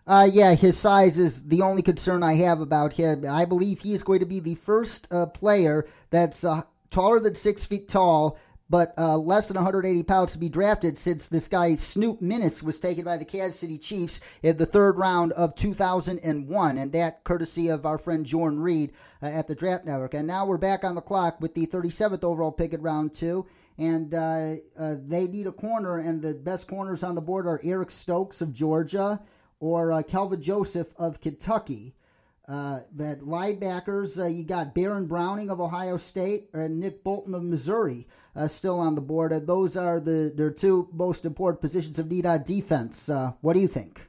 [0.07, 3.25] Uh, yeah, his size is the only concern I have about him.
[3.29, 7.35] I believe he is going to be the first uh, player that's uh, taller than
[7.35, 8.39] six feet tall
[8.69, 12.79] but uh, less than 180 pounds to be drafted since this guy Snoop Minnis was
[12.79, 17.69] taken by the Kansas City Chiefs in the third round of 2001, and that courtesy
[17.69, 18.91] of our friend Jordan Reid
[19.21, 20.13] uh, at the Draft Network.
[20.13, 23.45] And now we're back on the clock with the 37th overall pick at round two,
[23.77, 27.61] and uh, uh they need a corner, and the best corners on the board are
[27.63, 29.21] Eric Stokes of Georgia
[29.59, 31.95] or uh, Kelvin Joseph of Kentucky.
[32.47, 37.43] Uh, but linebackers, uh, you got Baron Browning of Ohio State and Nick Bolton of
[37.43, 39.33] Missouri uh, still on the board.
[39.45, 43.09] Those are the their two most important positions of need on defense.
[43.09, 44.07] Uh, what do you think?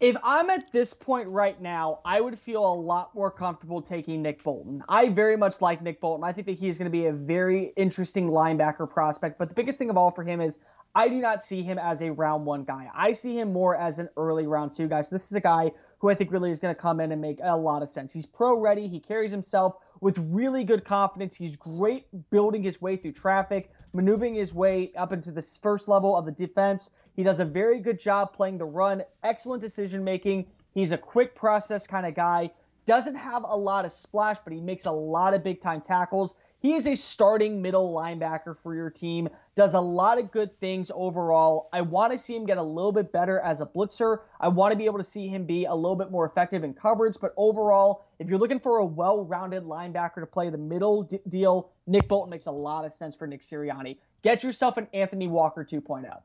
[0.00, 4.22] If I'm at this point right now, I would feel a lot more comfortable taking
[4.22, 4.82] Nick Bolton.
[4.88, 6.24] I very much like Nick Bolton.
[6.24, 9.38] I think that he's going to be a very interesting linebacker prospect.
[9.38, 10.58] But the biggest thing of all for him is
[10.96, 12.88] I do not see him as a round one guy.
[12.94, 15.02] I see him more as an early round two guy.
[15.02, 15.70] So this is a guy
[16.04, 18.12] who I think really is going to come in and make a lot of sense.
[18.12, 18.88] He's pro ready.
[18.88, 21.34] He carries himself with really good confidence.
[21.34, 26.14] He's great building his way through traffic, maneuvering his way up into the first level
[26.14, 26.90] of the defense.
[27.16, 30.44] He does a very good job playing the run, excellent decision making.
[30.74, 32.50] He's a quick process kind of guy.
[32.84, 36.34] Doesn't have a lot of splash, but he makes a lot of big time tackles.
[36.60, 40.90] He is a starting middle linebacker for your team, does a lot of good things
[40.92, 41.68] overall.
[41.72, 44.18] I want to see him get a little bit better as a blitzer.
[44.40, 46.74] I want to be able to see him be a little bit more effective in
[46.74, 51.04] coverage, but overall, if you're looking for a well rounded linebacker to play the middle
[51.04, 53.98] d- deal, Nick Bolton makes a lot of sense for Nick Sirianni.
[54.22, 56.20] Get yourself an Anthony Walker 2.0.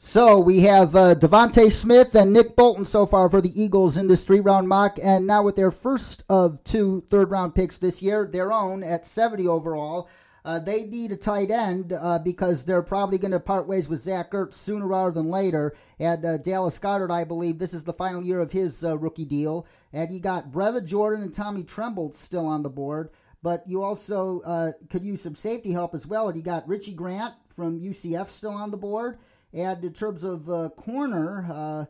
[0.00, 4.06] So we have uh, DeVonta Smith and Nick Bolton so far for the Eagles in
[4.06, 4.96] this three round mock.
[5.02, 9.06] And now with their first of two third round picks this year, their own at
[9.06, 10.08] 70 overall,
[10.44, 14.00] uh, they need a tight end uh, because they're probably going to part ways with
[14.00, 15.74] Zach Ertz sooner rather than later.
[15.98, 19.24] And uh, Dallas Goedert, I believe, this is the final year of his uh, rookie
[19.24, 19.66] deal.
[19.92, 23.10] And you got Brevin Jordan and Tommy Tremble still on the board.
[23.42, 26.28] But you also uh, could use some safety help as well.
[26.28, 29.18] And you got Richie Grant from UCF still on the board.
[29.52, 31.86] And in terms of uh, corner,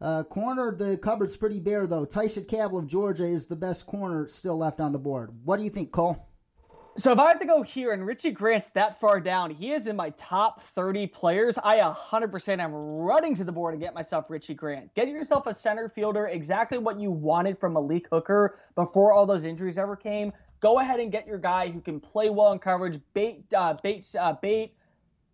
[0.00, 2.04] uh, corner, the cupboard's pretty bare, though.
[2.04, 5.32] Tyson Campbell of Georgia is the best corner still left on the board.
[5.44, 6.27] What do you think, Cole?
[6.98, 9.86] So if I had to go here, and Richie Grant's that far down, he is
[9.86, 11.56] in my top 30 players.
[11.62, 14.92] I 100% am running to the board and get myself Richie Grant.
[14.96, 19.44] Get yourself a center fielder, exactly what you wanted from Malik Hooker before all those
[19.44, 20.32] injuries ever came.
[20.58, 24.04] Go ahead and get your guy who can play well in coverage, bait, uh, bait,
[24.18, 24.74] uh, bait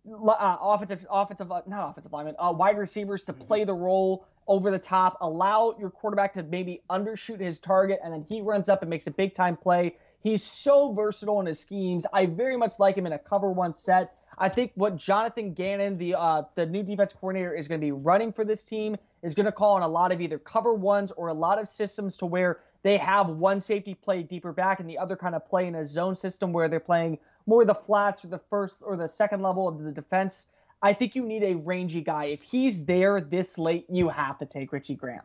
[0.07, 4.77] uh, offensive, offensive, not offensive linemen, uh, wide receivers to play the role over the
[4.77, 5.17] top.
[5.21, 9.07] Allow your quarterback to maybe undershoot his target, and then he runs up and makes
[9.07, 9.95] a big time play.
[10.25, 12.03] He's so versatile in his schemes.
[12.11, 14.15] I very much like him in a cover one set.
[14.39, 17.91] I think what Jonathan Gannon, the uh, the new defense coordinator, is going to be
[17.91, 21.11] running for this team is going to call on a lot of either cover ones
[21.15, 24.89] or a lot of systems to where they have one safety play deeper back and
[24.89, 28.25] the other kind of play in a zone system where they're playing more the flats
[28.25, 30.47] or the first or the second level of the defense.
[30.81, 32.25] I think you need a rangy guy.
[32.25, 35.21] If he's there this late, you have to take Richie Grant.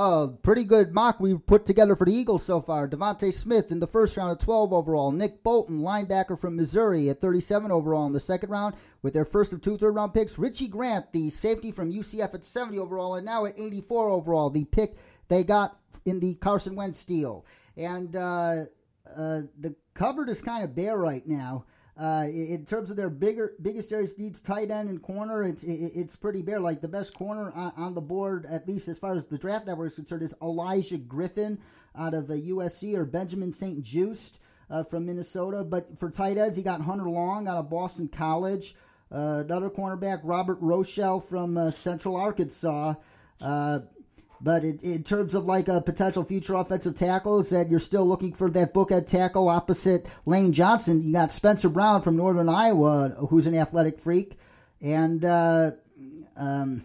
[0.00, 2.86] Oh, pretty good mock we've put together for the Eagles so far.
[2.86, 5.10] DeVonta Smith in the first round at 12 overall.
[5.10, 9.52] Nick Bolton, linebacker from Missouri, at 37 overall in the second round with their first
[9.52, 10.38] of two third round picks.
[10.38, 14.66] Richie Grant, the safety from UCF at 70 overall, and now at 84 overall, the
[14.66, 17.44] pick they got in the Carson Wentz deal.
[17.76, 18.66] And uh,
[19.04, 21.64] uh, the cupboard is kind of bare right now.
[21.98, 25.90] Uh, in terms of their bigger biggest areas needs tight end and corner, it's it,
[25.96, 26.60] it's pretty bare.
[26.60, 29.66] Like the best corner on, on, the board, at least as far as the draft
[29.66, 31.58] network is concerned, is Elijah Griffin
[31.96, 34.38] out of USC or Benjamin St-Juste
[34.70, 35.64] uh, from Minnesota.
[35.64, 38.76] But for tight ends, he got Hunter Long out of Boston College.
[39.10, 42.94] Uh, another cornerback, Robert Rochell from uh, Central Arkansas.
[44.40, 48.32] But in, in, terms of like a potential future offensive tackle, that you're still looking
[48.32, 51.02] for that bookend tackle opposite Lane Johnson.
[51.02, 54.38] You got Spencer Brown from Northern Iowa, who's an athletic freak,
[54.80, 55.72] and uh,
[56.36, 56.84] um,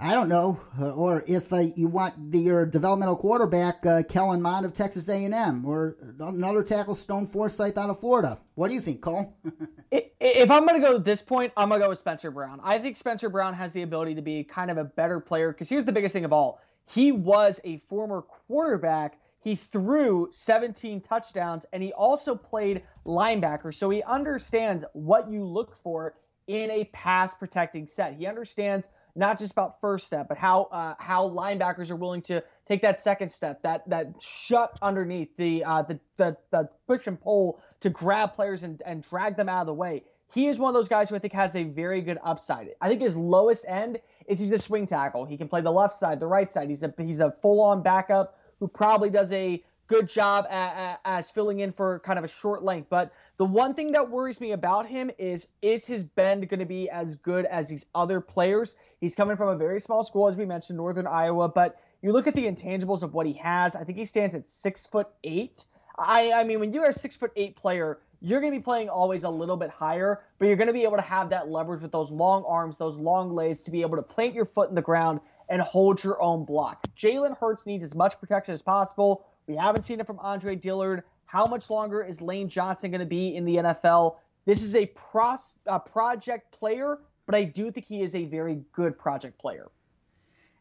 [0.00, 4.64] I don't know, or if uh, you want the, your developmental quarterback, uh, Kellen Mond
[4.64, 8.38] of Texas A&M, or another tackle, Stone Forsythe out of Florida.
[8.54, 9.36] What do you think, Cole?
[9.90, 12.60] if I'm going to go at this point, I'm going to go with Spencer Brown.
[12.62, 15.68] I think Spencer Brown has the ability to be kind of a better player because
[15.68, 16.60] here's the biggest thing of all.
[16.86, 19.18] He was a former quarterback.
[19.40, 23.74] He threw 17 touchdowns and he also played linebacker.
[23.74, 26.14] So he understands what you look for
[26.46, 28.14] in a pass protecting set.
[28.14, 28.86] He understands
[29.18, 33.02] not just about first step, but how uh, how linebackers are willing to take that
[33.02, 37.90] second step, that that shut underneath the uh, the, the the push and pull to
[37.90, 40.04] grab players and, and drag them out of the way.
[40.32, 42.68] He is one of those guys who I think has a very good upside.
[42.80, 45.24] I think his lowest end is he's a swing tackle.
[45.24, 46.68] He can play the left side, the right side.
[46.68, 51.30] He's a he's a full on backup who probably does a good job at, as
[51.30, 52.88] filling in for kind of a short length.
[52.90, 56.66] But the one thing that worries me about him is is his bend going to
[56.66, 58.74] be as good as these other players?
[59.00, 61.48] He's coming from a very small school, as we mentioned, Northern Iowa.
[61.48, 63.76] But you look at the intangibles of what he has.
[63.76, 65.64] I think he stands at six foot eight.
[65.96, 68.88] I I mean, when you're a six foot eight player, you're going to be playing
[68.88, 71.82] always a little bit higher, but you're going to be able to have that leverage
[71.82, 74.74] with those long arms, those long legs to be able to plant your foot in
[74.74, 76.84] the ground and hold your own block.
[77.00, 79.24] Jalen Hurts needs as much protection as possible.
[79.46, 81.04] We haven't seen it from Andre Dillard.
[81.28, 84.16] How much longer is Lane Johnson going to be in the NFL?
[84.46, 88.62] This is a, pros, a project player, but I do think he is a very
[88.72, 89.68] good project player.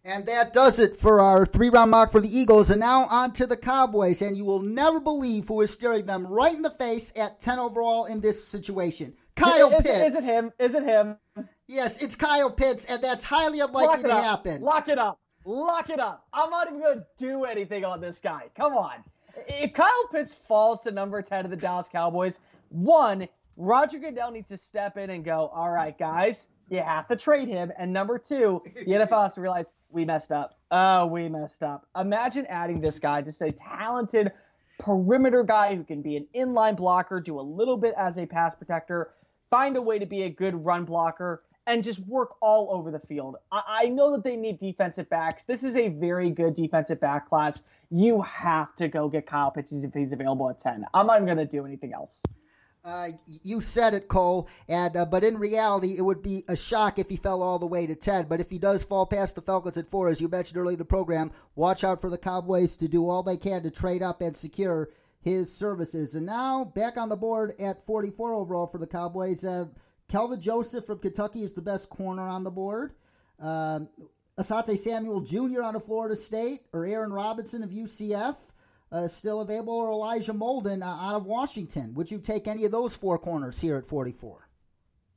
[0.03, 2.69] And that does it for our three round mock for the Eagles.
[2.69, 4.21] And now on to the Cowboys.
[4.21, 7.60] And you will never believe who is staring them right in the face at 10
[7.60, 9.13] overall in this situation.
[9.38, 10.17] Kyle is, Pitts.
[10.17, 10.51] Is it him?
[10.60, 11.15] Is it him?
[11.67, 14.23] Yes, it's Kyle Pitts, and that's highly unlikely to up.
[14.23, 14.62] happen.
[14.62, 15.19] Lock it up.
[15.45, 16.27] Lock it up.
[16.34, 18.49] I'm not even going to do anything on this guy.
[18.56, 19.03] Come on.
[19.47, 24.47] If Kyle Pitts falls to number 10 of the Dallas Cowboys, one, Roger Goodell needs
[24.50, 27.71] to step in and go, all right, guys, you have to trade him.
[27.78, 30.58] And number two, the NFL has to realize we messed up.
[30.71, 31.88] Oh, we messed up.
[31.97, 34.32] Imagine adding this guy, just a talented
[34.80, 38.54] perimeter guy who can be an inline blocker, do a little bit as a pass
[38.56, 39.12] protector,
[39.50, 42.99] find a way to be a good run blocker, and just work all over the
[42.99, 43.36] field.
[43.51, 45.43] I, I know that they need defensive backs.
[45.45, 47.62] This is a very good defensive back class.
[47.91, 50.86] You have to go get Kyle Pitts if he's available at 10.
[50.93, 52.21] I'm not going to do anything else.
[52.86, 53.10] Uh,
[53.43, 54.47] you said it, Cole.
[54.69, 57.67] And uh, but in reality, it would be a shock if he fell all the
[57.67, 58.27] way to ten.
[58.30, 60.80] But if he does fall past the Falcons at four, as you mentioned earlier in
[60.80, 64.21] the program, watch out for the Cowboys to do all they can to trade up
[64.21, 66.15] and secure his services.
[66.15, 69.43] And now back on the board at 44 overall for the Cowboys.
[69.43, 69.65] Uh,
[70.10, 72.93] Kelvin Joseph from Kentucky is the best corner on the board.
[73.39, 73.89] Um,
[74.39, 75.63] Asante Samuel Jr.
[75.63, 78.36] out of Florida State or Aaron Robinson of UCF
[78.91, 81.93] uh, still available, or Elijah Molden uh, out of Washington.
[81.96, 84.48] Would you take any of those four corners here at 44?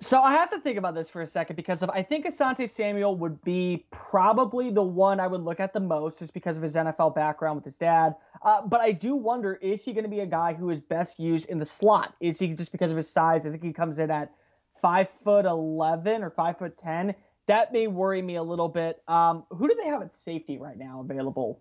[0.02, 2.74] So I have to think about this for a second because of I think Asante
[2.74, 6.62] Samuel would be probably the one I would look at the most just because of
[6.62, 8.14] his NFL background with his dad.
[8.42, 11.20] Uh, but I do wonder is he going to be a guy who is best
[11.20, 12.14] used in the slot?
[12.18, 13.44] Is he just because of his size?
[13.44, 14.32] I think he comes in at
[14.82, 17.14] five foot eleven or five foot ten.
[17.46, 19.02] That may worry me a little bit.
[19.08, 21.60] Um, who do they have at safety right now available?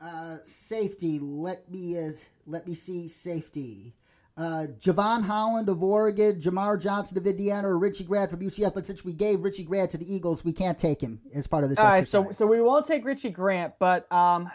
[0.00, 1.18] Uh, safety.
[1.20, 2.12] Let me uh,
[2.46, 3.94] let me see safety.
[4.36, 8.74] Uh, Jevon Holland of Oregon, Jamar Johnson of Indiana, or Richie Grant from UCF.
[8.74, 11.62] But since we gave Richie Grant to the Eagles, we can't take him as part
[11.62, 11.78] of this.
[11.78, 12.26] All exercise.
[12.26, 14.50] right, so so we won't take Richie Grant, but um,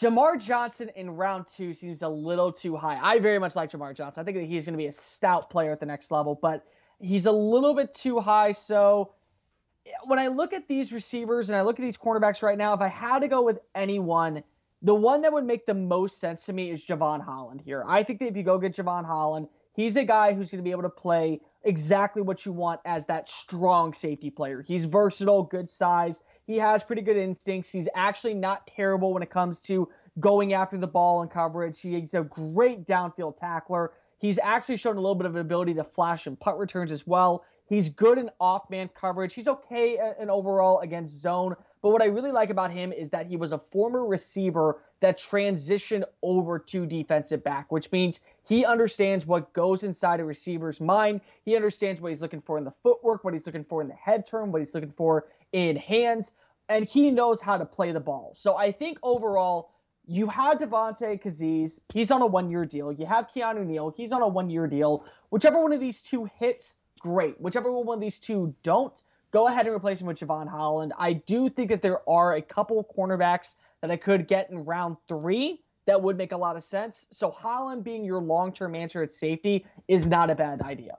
[0.00, 2.98] Jamar Johnson in round two seems a little too high.
[3.02, 4.20] I very much like Jamar Johnson.
[4.20, 6.64] I think that he's going to be a stout player at the next level, but
[7.00, 8.52] he's a little bit too high.
[8.52, 9.12] So
[10.04, 12.80] when I look at these receivers and I look at these cornerbacks right now, if
[12.80, 14.42] I had to go with anyone,
[14.82, 17.84] the one that would make the most sense to me is Jevon Holland here.
[17.86, 20.64] I think that if you go get Jevon Holland, he's a guy who's going to
[20.64, 24.62] be able to play exactly what you want as that strong safety player.
[24.62, 26.22] He's versatile, good size.
[26.46, 27.70] He has pretty good instincts.
[27.70, 29.88] He's actually not terrible when it comes to
[30.20, 31.80] going after the ball and coverage.
[31.80, 33.92] He's a great downfield tackler.
[34.18, 37.06] He's actually shown a little bit of an ability to flash and punt returns as
[37.06, 37.44] well.
[37.68, 39.34] He's good in off man coverage.
[39.34, 41.54] He's okay uh, in overall against zone.
[41.82, 45.20] But what I really like about him is that he was a former receiver that
[45.30, 51.20] transitioned over to defensive back, which means he understands what goes inside a receiver's mind.
[51.44, 53.94] He understands what he's looking for in the footwork, what he's looking for in the
[53.94, 56.32] head turn, what he's looking for in hands,
[56.68, 58.34] and he knows how to play the ball.
[58.38, 59.70] So I think overall,
[60.08, 61.78] you have Damontae Kazee.
[61.92, 62.90] He's on a one year deal.
[62.90, 63.92] You have Keanu Neal.
[63.94, 65.04] He's on a one year deal.
[65.30, 66.64] Whichever one of these two hits,
[66.98, 67.38] great.
[67.40, 68.94] Whichever one of these two don't,
[69.32, 70.94] go ahead and replace him with Jevon Holland.
[70.98, 74.96] I do think that there are a couple cornerbacks that I could get in round
[75.08, 77.06] three that would make a lot of sense.
[77.12, 80.96] So Holland being your long term answer at safety is not a bad idea.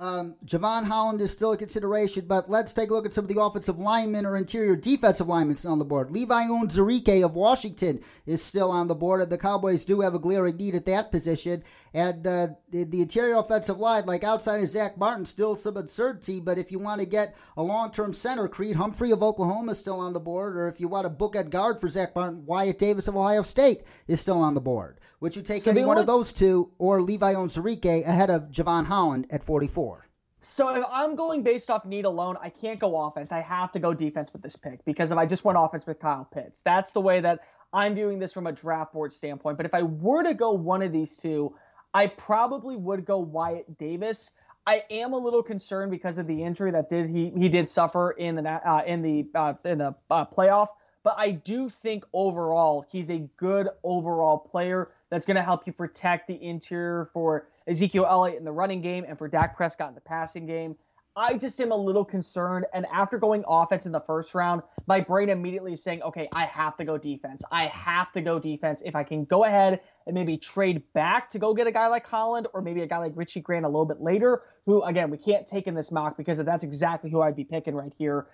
[0.00, 3.28] Um, Jevon Holland is still a consideration, but let's take a look at some of
[3.28, 6.12] the offensive linemen or interior defensive linemen on the board.
[6.12, 10.20] Levi Onwuzurike of Washington is still on the board, and the Cowboys do have a
[10.20, 11.64] glaring need at that position.
[11.92, 16.38] And uh, the, the, interior offensive line, like outside of Zack Martin, still some uncertainty.
[16.38, 19.78] But if you want to get a long term center, Creed Humphrey of Oklahoma is
[19.78, 20.56] still on the board.
[20.56, 23.42] Or if you want to book a guard for Zack Martin, Wyatt Davis of Ohio
[23.42, 25.00] State is still on the board.
[25.20, 26.00] Would you take so any one want...
[26.00, 30.06] of those two or Levi Onwuzurike ahead of Jevon Holland at 44?
[30.54, 33.32] So if I'm going based off need alone, I can't go offense.
[33.32, 36.00] I have to go defense with this pick because if I just went offense with
[36.00, 37.40] Kyle Pitts, that's the way that
[37.72, 39.56] I'm viewing this from a draft board standpoint.
[39.56, 41.54] But if I were to go one of these two,
[41.94, 44.30] I probably would go Wyatt Davis.
[44.66, 48.10] I am a little concerned because of the injury that did he he did suffer
[48.12, 50.68] in the uh, in the uh, in the uh, playoff.
[51.04, 55.72] But I do think overall he's a good overall player that's going to help you
[55.72, 59.94] protect the interior for Ezekiel Elliott in the running game and for Dak Prescott in
[59.94, 60.76] the passing game.
[61.18, 62.66] I just am a little concerned.
[62.72, 66.46] And after going offense in the first round, my brain immediately is saying, okay, I
[66.46, 67.42] have to go defense.
[67.50, 68.82] I have to go defense.
[68.84, 72.06] If I can go ahead and maybe trade back to go get a guy like
[72.06, 75.18] Holland or maybe a guy like Richie Grant a little bit later, who, again, we
[75.18, 78.26] can't take in this mock because that's exactly who I'd be picking right here.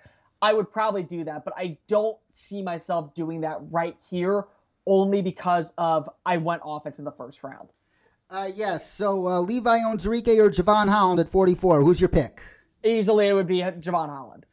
[0.45, 4.45] I would probably do that, but I don't see myself doing that right here
[4.85, 7.69] only because of I went offense in the first round.
[8.29, 8.87] Uh, yes.
[8.87, 11.81] So uh, Levi Onwuzurike or Jevon Holland at 44.
[11.81, 12.43] Who's your pick?
[12.83, 14.45] Easily, it would be Jevon Holland.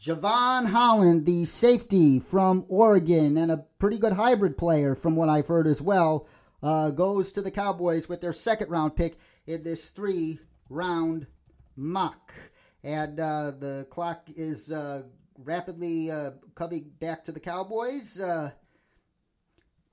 [0.00, 5.48] Jevon Holland, the safety from Oregon and a pretty good hybrid player, from what I've
[5.48, 6.28] heard as well,
[6.62, 10.38] uh, goes to the Cowboys with their second round pick in this three
[10.68, 11.26] round
[11.74, 12.32] mock.
[12.84, 15.02] And uh, the clock is uh,
[15.44, 18.50] rapidly uh, coming back to the Cowboys uh,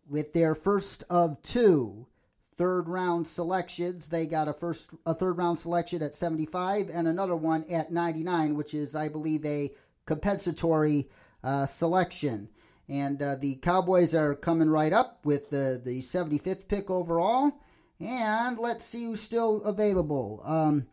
[0.08, 2.08] with their first of two
[2.56, 4.10] third round selections.
[4.10, 8.56] They got a first a third round selection at 75 and another one at 99,
[8.56, 9.72] which is I believe a
[10.06, 11.10] compensatory
[11.44, 12.50] uh, selection.
[12.90, 17.52] And uh, the Cowboys are coming right up with the, the 75th pick overall.
[18.00, 20.42] And let's see who's still available.
[20.46, 20.88] Um,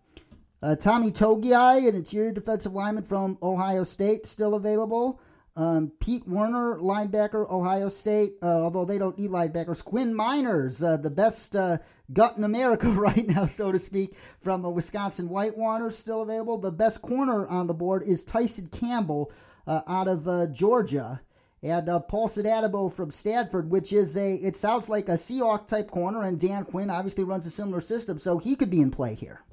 [0.65, 5.21] uh, Tommy Togiai, an interior defensive lineman from Ohio State, still available.
[5.57, 9.85] Um, Pete Werner, linebacker, Ohio State, uh, although they don't need linebackers.
[9.85, 11.77] Quinn Meinerz, uh, the best uh,
[12.15, 16.57] gut in America right now, so to speak, from a Wisconsin Whitewater, still available.
[16.57, 19.33] The best corner on the board is Tyson Campbell
[19.67, 21.21] uh, out of uh, Georgia.
[21.63, 25.91] And uh, Paulson Adebo from Stanford, which is a, it sounds like a Seahawk type
[25.91, 29.15] corner, and Dan Quinn obviously runs a similar system, so he could be in play
[29.15, 29.45] here.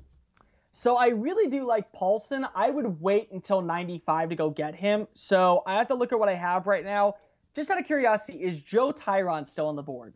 [0.82, 2.44] So I really do like Paulson.
[2.56, 5.08] I would wait until 95 to go get him.
[5.14, 7.18] So I have to look at what I have right now.
[7.56, 10.16] Just out of curiosity, is Joe Tryon still on the board?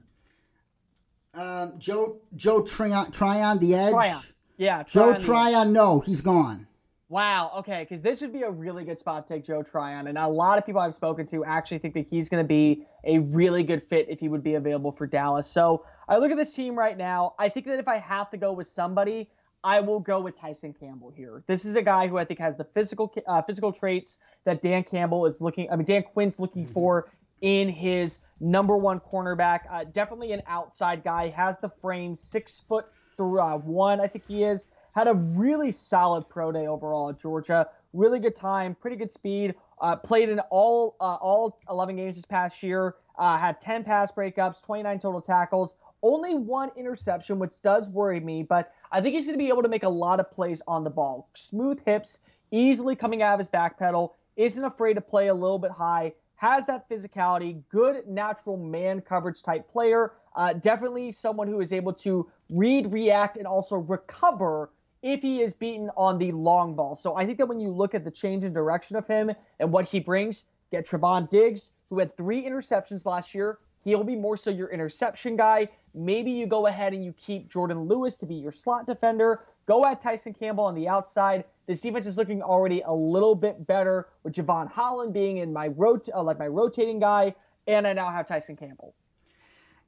[1.36, 3.92] Um, Joe Joe Tryon, Tryon the Edge.
[3.92, 4.22] Tryon.
[4.58, 4.82] Yeah.
[4.84, 6.66] Joe Tryon, no, he's gone.
[7.10, 7.52] Wow.
[7.60, 10.28] Okay, because this would be a really good spot to take Joe Tryon, and a
[10.28, 13.62] lot of people I've spoken to actually think that he's going to be a really
[13.62, 15.48] good fit if he would be available for Dallas.
[15.48, 17.36] So I look at this team right now.
[17.38, 19.30] I think that if I have to go with somebody,
[19.66, 21.44] I will go with Tyson Campbell here.
[21.48, 24.84] This is a guy who I think has the physical uh, physical traits that Dan
[24.84, 25.72] Campbell is looking.
[25.72, 26.74] I mean, Dan Quinn's looking mm-hmm.
[26.74, 27.10] for
[27.42, 29.62] in his number one cornerback.
[29.72, 31.30] Uh, definitely an outside guy.
[31.30, 32.86] Has the frame, six foot
[33.18, 34.68] through uh, one, I think he is.
[34.94, 37.68] Had a really solid pro day overall at Georgia.
[37.92, 39.56] Really good time, pretty good speed.
[39.82, 42.98] Uh, played in all uh, all 11 games this past year.
[43.18, 45.74] Uh, had 10 pass breakups, 29 total tackles.
[46.04, 49.64] Only one interception, which does worry me, but I think he's going to be able
[49.64, 51.28] to make a lot of plays on the ball.
[51.36, 52.20] Smooth hips,
[52.52, 56.14] easily coming out of his back pedal, isn't afraid to play a little bit high,
[56.38, 60.14] has that physicality, good natural man coverage type player.
[60.34, 64.72] Uh, definitely someone who is able to read, react, and also recover
[65.04, 66.96] if he is beaten on the long ball.
[66.96, 69.30] So I think that when you look at the change in direction of him
[69.60, 74.16] and what he brings, get Trevon Diggs, who had three interceptions last year, He'll be
[74.16, 75.70] more so your interception guy.
[75.94, 79.42] Maybe you go ahead and you keep Jourdan Lewis to be your slot defender.
[79.68, 81.46] Go at Tyson Campbell on the outside.
[81.68, 85.68] This defense is looking already a little bit better with Jevon Holland being in my
[85.68, 87.36] rot- uh, like my rotating guy,
[87.68, 88.96] and I now have Tyson Campbell.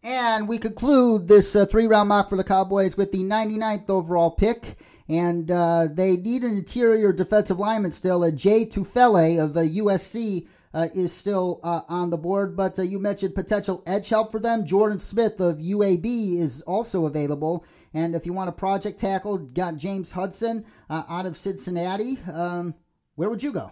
[0.03, 4.29] And we conclude this uh, three round mock for the Cowboys with the 99th overall
[4.31, 4.77] pick.
[5.09, 8.23] And uh, they need an interior defensive lineman still.
[8.23, 10.47] A Jay Tufele of USC
[10.77, 12.55] uh, is still uh, on the board.
[12.55, 14.63] But uh, you mentioned potential edge help for them.
[14.63, 17.65] Jordan Smith of UAB is also available.
[17.95, 22.19] And if you want a project tackle, got James Hudson uh, out of Cincinnati.
[22.31, 22.75] Um,
[23.15, 23.71] where would you go?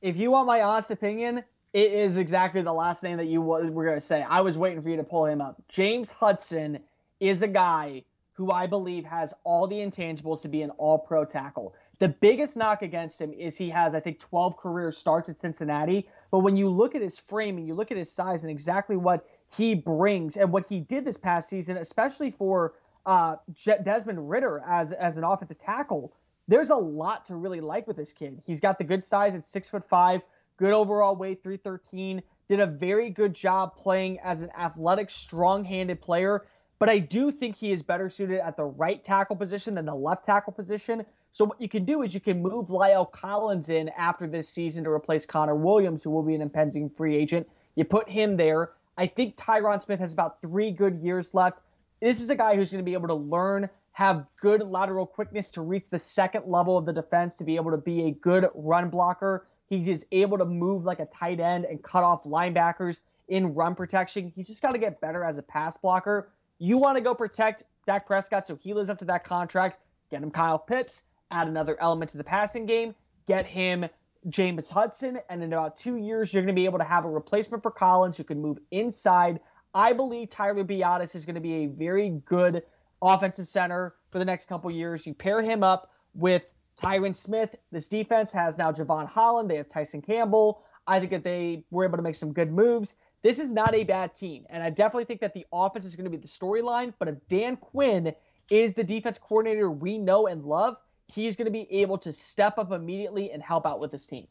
[0.00, 3.62] If you want my honest opinion, it is exactly the last name that you were
[3.70, 4.26] going to say.
[4.28, 5.62] I was waiting for you to pull him up.
[5.68, 6.80] James Hudson
[7.20, 11.24] is a guy who I believe has all the intangibles to be an all pro
[11.24, 11.76] tackle.
[11.98, 16.08] The biggest knock against him is he has, I think, 12 career starts at Cincinnati.
[16.30, 18.96] But when you look at his frame and you look at his size and exactly
[18.96, 19.26] what
[19.56, 22.74] he brings and what he did this past season, especially for
[23.06, 23.36] uh,
[23.84, 26.12] Desmond Ridder as as an offensive tackle,
[26.48, 28.42] there's a lot to really like with this kid.
[28.46, 30.22] He's got the good size at six foot five,
[30.56, 32.22] good overall weight, 313.
[32.48, 36.44] Did a very good job playing as an athletic, strong-handed player.
[36.78, 39.94] But I do think he is better suited at the right tackle position than the
[39.94, 41.06] left tackle position.
[41.34, 44.84] So what you can do is you can move La'el Collins in after this season
[44.84, 47.48] to replace Connor Williams, who will be an impending free agent.
[47.74, 48.72] You put him there.
[48.98, 51.62] I think Tyron Smith has about three good years left.
[52.02, 55.48] This is a guy who's going to be able to learn, have good lateral quickness
[55.52, 58.50] to reach the second level of the defense, to be able to be a good
[58.54, 59.46] run blocker.
[59.70, 63.74] He is able to move like a tight end and cut off linebackers in run
[63.74, 64.30] protection.
[64.36, 66.28] He's just got to get better as a pass blocker.
[66.58, 69.80] You want to go protect Dak Prescott so he lives up to that contract.
[70.10, 71.02] Get him Kyle Pitts
[71.32, 72.94] add another element to the passing game,
[73.26, 73.86] get him
[74.28, 77.10] James Hudson, and in about two years, you're going to be able to have a
[77.10, 79.40] replacement for Collins who can move inside.
[79.74, 82.62] I believe Tyler Biadasz is going to be a very good
[83.00, 85.06] offensive center for the next couple years.
[85.06, 86.42] You pair him up with
[86.80, 87.54] Tyron Smith.
[87.72, 89.50] This defense has now Jevon Holland.
[89.50, 90.62] They have Tyson Campbell.
[90.86, 92.94] I think that they were able to make some good moves.
[93.22, 94.44] This is not a bad team.
[94.50, 96.92] And I definitely think that the offense is going to be the storyline.
[96.98, 98.12] But if Dan Quinn
[98.50, 100.76] is the defense coordinator we know and love,
[101.12, 104.26] he's going to be able to step up immediately and help out with this team.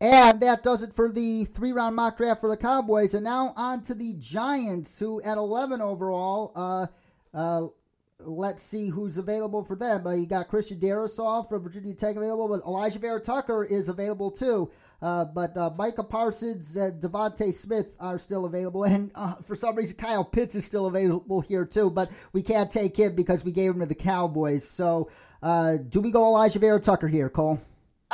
[0.00, 3.14] And that does it for the three round mock draft for the Cowboys.
[3.14, 6.86] And now on to the Giants, who at 11 overall, uh,
[7.32, 7.68] uh,
[8.24, 10.06] let's see who's available for them.
[10.06, 14.70] Uh, you got Christian Darrisaw from Virginia Tech available, but Alijah Vera-Tucker is available too.
[15.00, 19.74] Uh, but uh, Micah Parsons and DeVonta Smith are still available, and uh, for some
[19.74, 21.90] reason Kyle Pitts is still available here too.
[21.90, 24.68] But we can't take him because we gave him to the Cowboys.
[24.68, 25.10] So
[25.42, 27.60] uh, do we go Alijah Vera-Tucker here, Cole?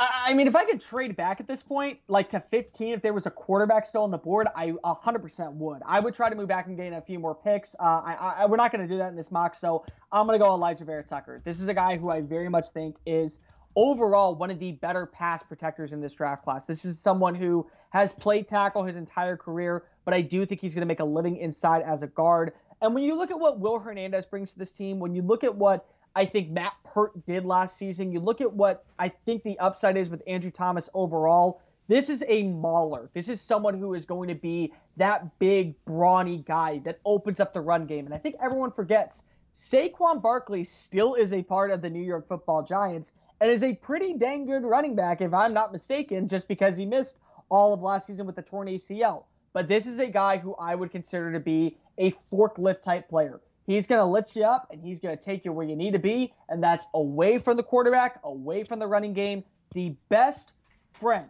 [0.01, 3.13] I mean, if I could trade back at this point, like to 15, if there
[3.13, 5.81] was a quarterback still on the board, I 100% would.
[5.85, 7.75] I would try to move back and gain a few more picks.
[7.75, 10.39] Uh, I, I, we're not going to do that in this mock, so I'm going
[10.39, 11.41] to go Alijah Vera-Tucker.
[11.43, 13.39] This is a guy who I very much think is
[13.75, 16.63] overall one of the better pass protectors in this draft class.
[16.63, 20.73] This is someone who has played tackle his entire career, but I do think he's
[20.73, 22.53] going to make a living inside as a guard.
[22.81, 25.43] And when you look at what Will Hernandez brings to this team, when you look
[25.43, 25.85] at what
[26.19, 28.11] I think Matt Peart did last season.
[28.11, 31.61] You look at what I think the upside is with Andrew Thomas overall.
[31.87, 33.09] This is a mauler.
[33.13, 37.53] This is someone who is going to be that big, brawny guy that opens up
[37.53, 38.05] the run game.
[38.05, 39.23] And I think everyone forgets
[39.71, 43.75] Saquon Barkley still is a part of the New York football Giants and is a
[43.75, 47.15] pretty dang good running back, if I'm not mistaken, just because he missed
[47.47, 49.23] all of last season with the torn ACL.
[49.53, 53.39] But this is a guy who I would consider to be a forklift type player.
[53.69, 55.91] He's going to lift you up and he's going to take you where you need
[55.91, 59.43] to be, and that's away from the quarterback, away from the running game.
[59.75, 60.53] The best
[60.99, 61.27] friend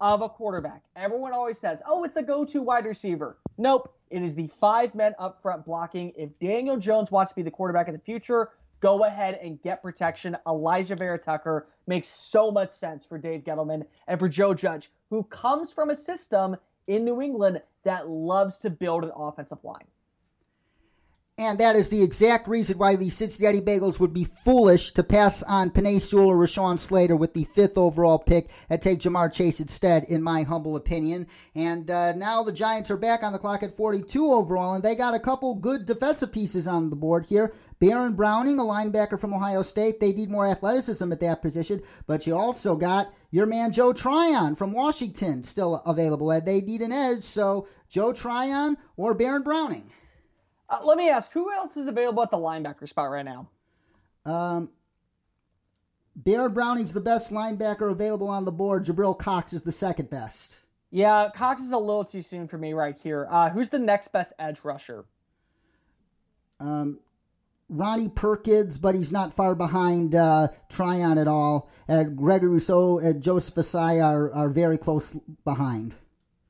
[0.00, 0.82] of a quarterback.
[0.96, 3.38] Everyone always says, oh, it's a go to wide receiver.
[3.56, 3.94] Nope.
[4.10, 6.12] It is the five men up front blocking.
[6.16, 9.80] If Daniel Jones wants to be the quarterback in the future, go ahead and get
[9.80, 10.36] protection.
[10.44, 15.72] Alijah Vera-Tucker makes so much sense for Dave Gettleman and for Joe Judge, who comes
[15.72, 16.56] from a system
[16.88, 19.86] in New England that loves to build an offensive line.
[21.38, 25.42] And that is the exact reason why the Cincinnati Bengals would be foolish to pass
[25.42, 29.60] on Penei Sewell or Rashawn Slater with the fifth overall pick and take Ja'Marr Chase
[29.60, 31.26] instead, in my humble opinion.
[31.54, 34.94] And uh, now the Giants are back on the clock at 42 overall, and they
[34.94, 37.52] got a couple good defensive pieces on the board here.
[37.80, 40.00] Baron Browning, a linebacker from Ohio State.
[40.00, 44.54] They need more athleticism at that position, but you also got your man Joe Tryon
[44.54, 47.24] from Washington still available, and they need an edge.
[47.24, 49.90] So Joe Tryon or Baron Browning.
[50.68, 53.48] Uh, let me ask, who else is available at the linebacker spot right now?
[54.24, 54.70] Um,
[56.16, 58.84] Baron Browning's the best linebacker available on the board.
[58.84, 60.58] Jabril Cox is the second best.
[60.90, 63.28] Yeah, Cox is a little too soon for me right here.
[63.30, 65.04] Uh, who's the next best edge rusher?
[66.58, 67.00] Um,
[67.68, 71.68] Ronnie Perkins, but he's not far behind uh, Tryon at all.
[71.86, 75.94] And Gregory Rousseau and Joseph Ossai are, are very close behind.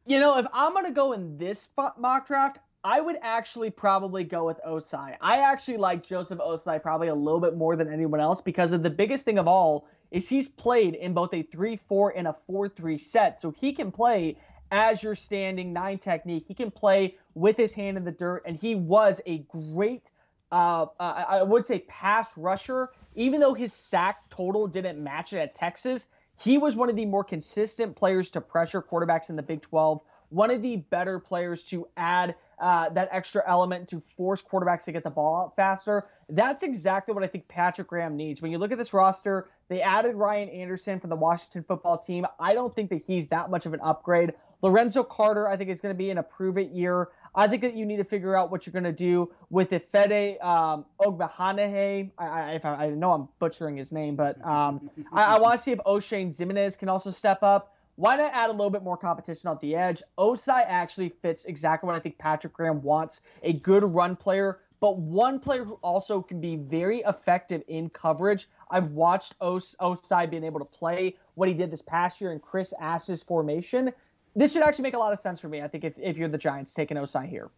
[0.06, 1.66] You know, if I'm going to go in this
[1.98, 5.16] mock draft, I would actually probably go with Ossai.
[5.20, 8.84] I actually like Joseph Ossai probably a little bit more than anyone else because of
[8.84, 13.10] the biggest thing of all is he's played in both a 3-4 and a 4-3
[13.10, 13.42] set.
[13.42, 14.38] So he can play
[14.70, 16.44] as your standing nine technique.
[16.46, 20.04] He can play with his hand in the dirt, and he was a great,
[20.52, 22.90] uh, uh, I would say, pass rusher.
[23.16, 26.06] Even though his sack total didn't match it at Texas,
[26.38, 30.02] he was one of the more consistent players to pressure quarterbacks in the Big 12.
[30.28, 34.92] One of the better players to add uh, that extra element to force quarterbacks to
[34.92, 36.06] get the ball out faster.
[36.28, 38.40] That's exactly what I think Patrick Graham needs.
[38.40, 42.26] When you look at this roster, they added Ryan Anderson from the Washington football team.
[42.40, 44.32] I don't think that he's that much of an upgrade.
[44.62, 47.08] Lorenzo Carter, I think, is going to be an approve it year.
[47.34, 50.42] I think that you need to figure out what you're going to do with Ifede
[50.42, 52.10] um, Ogbahanahe.
[52.18, 55.72] I, I, I, know I'm butchering his name, but um, I, I want to see
[55.72, 57.75] if Oshane Ximines can also step up.
[57.96, 60.02] Why not add a little bit more competition on the edge?
[60.18, 64.98] Ossai actually fits exactly what I think Patrick Graham wants a good run player, but
[64.98, 68.48] one player who also can be very effective in coverage.
[68.70, 72.38] I've watched Os- Ossai being able to play what he did this past year in
[72.38, 73.90] Chris Ash's formation.
[74.34, 76.28] This should actually make a lot of sense for me, I think, if, if you're
[76.28, 77.50] the Giants taking Ossai here.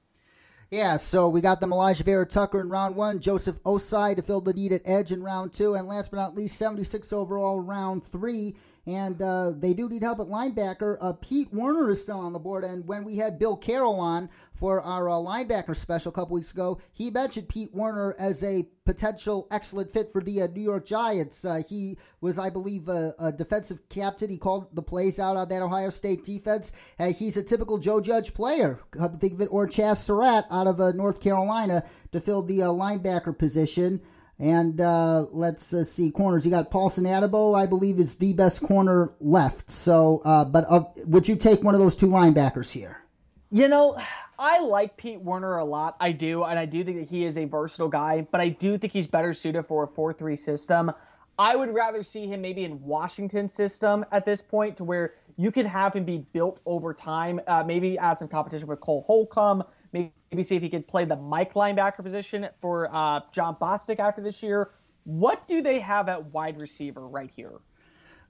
[0.70, 4.52] Yeah, so we got them Alijah Vera-Tucker in round one, Joseph Ossai to fill the
[4.52, 8.54] need at edge in round two, and last but not least, 76 overall round three
[8.88, 10.96] and uh, they do need help at linebacker.
[10.98, 14.30] Uh, Pete Werner is still on the board, and when we had Bill Carroll on
[14.54, 18.66] for our uh, linebacker special a couple weeks ago, he mentioned Pete Werner as a
[18.86, 21.44] potential excellent fit for the uh, New York Giants.
[21.44, 24.30] Uh, he was, I believe, a, a, defensive captain.
[24.30, 26.72] He called the plays out on that Ohio State defense.
[26.98, 28.80] Uh, he's a typical Joe Judge player.
[29.20, 34.00] Think of it, or Chazz Surratt out of North Carolina to fill the linebacker position.
[34.40, 36.44] And uh, let's uh, see corners.
[36.44, 39.68] You got Paulson Adebo, I believe, is the best corner left.
[39.68, 40.66] So, uh, but
[41.08, 43.02] would you take one of those two linebackers here?
[43.50, 43.98] You know,
[44.38, 45.96] I like Pete Werner a lot.
[45.98, 48.28] I do, and I do think that he is a versatile guy.
[48.30, 50.92] But I do think he's better suited for a four-three system.
[51.36, 55.50] I would rather see him maybe in Washington system at this point, to where you
[55.50, 57.40] can have him be built over time.
[57.48, 61.16] Uh, maybe add some competition with Cole Holcomb Maybe see if he could play the
[61.16, 64.70] Mike linebacker position for uh, Jon Bostic after this year.
[65.04, 67.52] What do they have at wide receiver right here?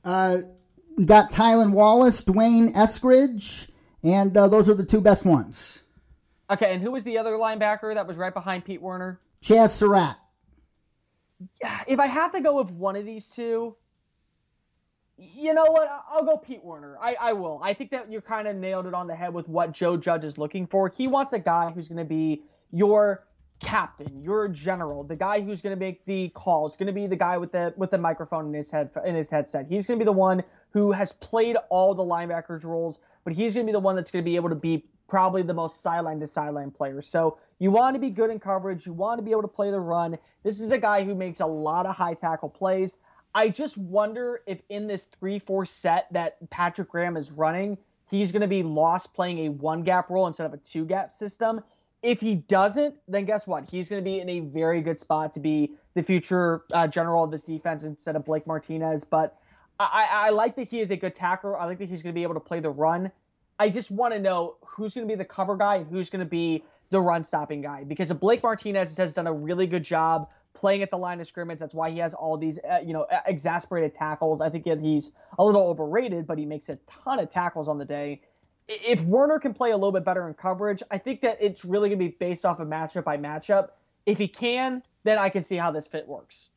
[0.05, 0.39] Uh,
[0.97, 3.71] we got Tylan Wallace, D'Wayne Eskridge,
[4.03, 5.83] and uh, those are the two best ones.
[6.51, 9.21] Okay, and who was the other linebacker that was right behind Pete Werner?
[9.43, 10.17] Chazz Surratt.
[11.61, 13.77] Yeah, if I have to go with one of these two,
[15.19, 15.89] you know what?
[16.11, 16.97] I'll go Pete Werner.
[17.03, 17.61] I, I will.
[17.63, 20.25] I think that you kind of nailed it on the head with what Joe Judge
[20.25, 20.93] is looking for.
[20.97, 23.25] He wants a guy who's going to be your
[23.61, 27.17] captain, your general, the guy who's going to make the calls, going to be the
[27.17, 29.67] guy with the with the microphone in his head in his headset.
[29.69, 33.55] He's going to be the one who has played all the linebackers roles, but he's
[33.55, 35.83] going to be the one that's going to be able to be probably the most
[35.83, 37.03] sideline to sideline player.
[37.03, 38.87] So you want to be good in coverage.
[38.87, 40.17] You want to be able to play the run.
[40.45, 42.99] This is a guy who makes a lot of high tackle plays.
[43.39, 47.79] I just wonder if in this 3 4 set that Patrick Graham is running,
[48.11, 51.13] he's going to be lost playing a one gap role instead of a two gap
[51.13, 51.61] system.
[52.03, 53.63] If he doesn't, then guess what?
[53.71, 57.23] He's going to be in a very good spot to be the future uh, general
[57.23, 59.05] of this defense instead of Blake Martinez.
[59.05, 59.39] But
[59.79, 61.57] I, I like that he is a good tackler.
[61.57, 63.09] I like that he's going to be able to play the run.
[63.61, 66.25] I just want to know who's going to be the cover guy and who's going
[66.25, 70.29] to be the run stopping guy because Blake Martinez has done a really good job
[70.59, 71.59] playing at the line of scrimmage.
[71.59, 74.41] That's why he has all these, uh, you know, exasperated tackles.
[74.41, 77.85] I think he's a little overrated, but he makes a ton of tackles on the
[77.85, 78.21] day.
[78.69, 81.89] If Werner can play a little bit better in coverage, I think that it's really
[81.89, 83.71] going to be based off of matchup by matchup.
[84.05, 86.49] If he can, then I can see how this fit works.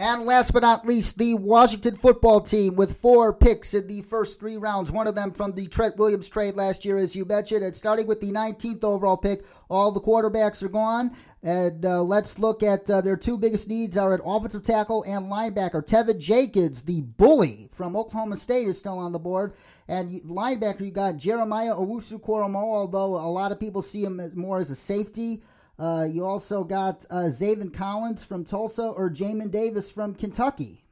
[0.00, 4.40] And last but not least, the Washington football team with four picks in the first
[4.40, 4.90] three rounds.
[4.90, 7.62] One of them from the Trent Williams trade last year, as you mentioned.
[7.62, 11.14] And starting with the 19th overall pick, all the quarterbacks are gone.
[11.42, 15.26] And uh, let's look at uh, their two biggest needs are at offensive tackle and
[15.26, 15.86] linebacker.
[15.86, 19.52] Teven Jenkins, the bully from Oklahoma State, is still on the board.
[19.86, 24.70] And linebacker, you got Jeremiah Owusu-Koramoah, although a lot of people see him more as
[24.70, 25.42] a safety.
[25.80, 30.84] Uh, you also got uh, Zaven Collins from Tulsa or Jamin Davis from Kentucky.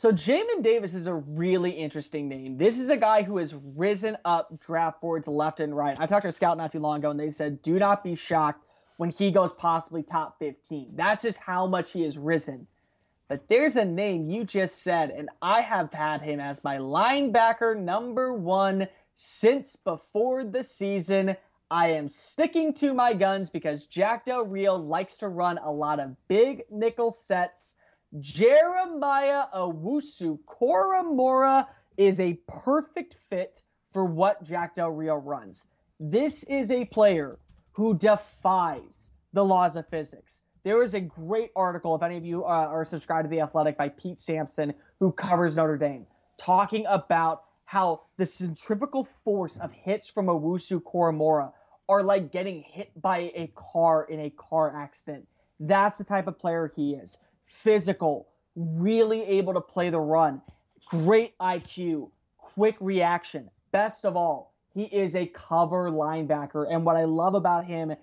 [0.00, 2.56] So Jamin Davis is a really interesting name.
[2.56, 5.98] This is a guy who has risen up draft boards left and right.
[6.00, 8.14] I talked to a scout not too long ago, and they said, "Do not be
[8.14, 8.64] shocked
[8.96, 12.66] when he goes possibly top 15." That's just how much he has risen.
[13.28, 17.76] But there's a name you just said, and I have had him as my linebacker
[17.76, 21.36] number one since before the season.
[21.70, 26.00] I am sticking to my guns because Jack Del Rio likes to run a lot
[26.00, 27.74] of big nickel sets.
[28.20, 31.66] Jeremiah Owusu Koramoah
[31.98, 33.60] is a perfect fit
[33.92, 35.64] for what Jack Del Rio runs.
[36.00, 37.38] This is a player
[37.72, 40.40] who defies the laws of physics.
[40.64, 43.76] There is a great article, if any of you uh, are subscribed to The Athletic,
[43.76, 46.06] by Pete Sampson, who covers Notre Dame,
[46.38, 51.52] talking about how the centrifugal force of hits from Owusu Koramoah
[51.88, 55.26] are like getting hit by a car in a car accident.
[55.60, 57.16] That's the type of player he is.
[57.62, 60.40] Physical, really able to play the run,
[60.90, 63.50] great IQ, quick reaction.
[63.72, 66.66] Best of all, he is a cover linebacker.
[66.70, 67.94] And what I love about him,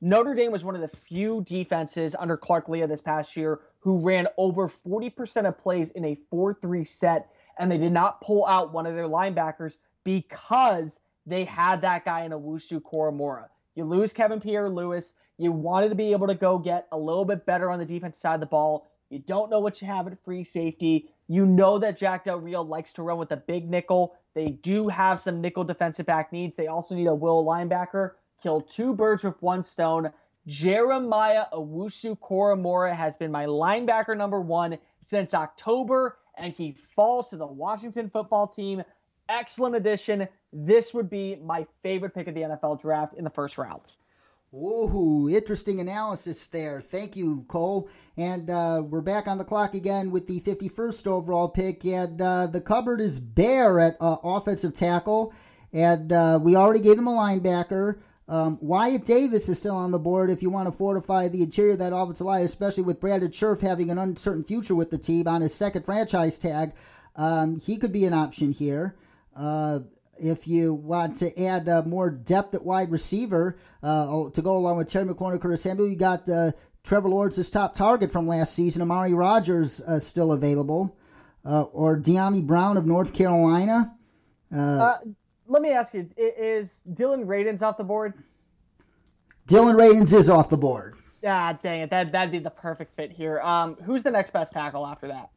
[0.00, 3.98] Notre Dame was one of the few defenses under Clark Lea this past year who
[3.98, 8.46] ran over 40% of plays in a 4 3 set, and they did not pull
[8.46, 9.74] out one of their linebackers
[10.04, 13.46] because they had that guy in Owusu Koramoah.
[13.74, 15.14] You lose Kevin Pierre Lewis.
[15.38, 18.18] You wanted to be able to go get a little bit better on the defense
[18.18, 18.90] side of the ball.
[19.10, 21.10] You don't know what you have at free safety.
[21.28, 24.14] You know that Jack Del Rio likes to run with a big nickel.
[24.34, 26.56] They do have some nickel defensive back needs.
[26.56, 28.12] They also need a will linebacker.
[28.42, 30.10] Kill two birds with one stone.
[30.46, 37.36] Jeremiah Owusu Koramoah has been my linebacker number one since October, and he falls to
[37.36, 38.82] the Washington football team.
[39.28, 43.58] Excellent addition this would be my favorite pick of the NFL draft in the first
[43.58, 43.82] round.
[44.52, 46.80] Ooh, interesting analysis there.
[46.80, 47.88] Thank you, Cole.
[48.16, 51.84] And uh, we're back on the clock again with the 51st overall pick.
[51.84, 55.32] And uh, the cupboard is bare at uh, offensive tackle.
[55.72, 58.00] And uh, we already gave him a linebacker.
[58.26, 61.72] Um, Wyatt Davis is still on the board if you want to fortify the interior
[61.72, 65.28] of that offensive line, especially with Brandon Scherff having an uncertain future with the team
[65.28, 66.72] on his second franchise tag.
[67.14, 68.96] Um, he could be an option here.
[70.20, 74.76] If you want to add uh, more depth at wide receiver uh, to go along
[74.76, 76.52] with Terry McLaurin and Curtis Samuel, you got uh,
[76.84, 80.96] Trevor Lawrence's top target from last season, Amari Rogers, uh, still available,
[81.44, 83.94] uh, or Dyami Brown of North Carolina.
[84.54, 84.98] Uh,
[85.46, 88.14] let me ask you: Is Dillon Radunz off the board?
[89.46, 90.96] Dillon Radunz is off the board.
[91.26, 91.90] Ah, dang it!
[91.90, 93.40] That that'd be the perfect fit here.
[93.40, 95.30] Um, who's the next best tackle after that?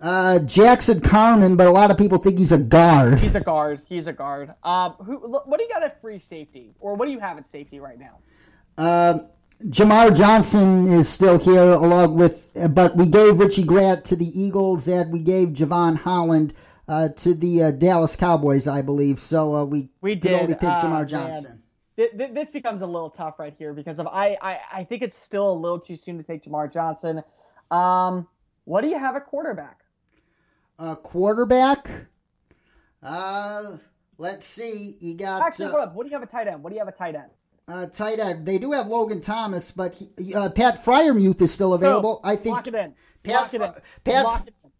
[0.00, 3.18] Uh, Jackson Carman, but a lot of people think he's a guard.
[3.18, 3.80] He's a guard.
[3.88, 4.54] He's a guard.
[4.62, 5.16] Um, who?
[5.16, 7.98] What do you got at free safety, or what do you have at safety right
[7.98, 8.18] now?
[8.76, 9.18] Uh,
[9.64, 14.86] Jamar Johnson is still here, along with, but we gave Richie Grant to the Eagles,
[14.86, 16.54] and we gave Jevon Holland
[16.86, 19.18] uh, to the uh, Dallas Cowboys, I believe.
[19.18, 20.32] So uh, we we could did.
[20.40, 21.08] only pick Uh, Jamar.
[21.08, 21.60] Johnson.
[21.96, 25.02] Th- th- This becomes a little tough right here because of I, I I think
[25.02, 27.24] it's still a little too soon to take Jamar Johnson.
[27.72, 28.28] Um,
[28.64, 29.80] what do you have at quarterback?
[30.78, 31.88] Uh, quarterback.
[33.02, 33.76] Uh,
[34.16, 34.96] let's see.
[35.00, 35.88] You got Actually, uh.
[35.88, 36.62] What do you have a tight end?
[36.62, 37.30] What do you have a tight end?
[37.68, 38.46] uh, tight end.
[38.46, 42.20] They do have Logan Thomas, but he, uh, Pat Freiermuth is still available.
[42.24, 42.94] I think Lock it in.
[43.22, 43.72] Pat Lock it in.
[44.04, 44.70] Pat Lock it in.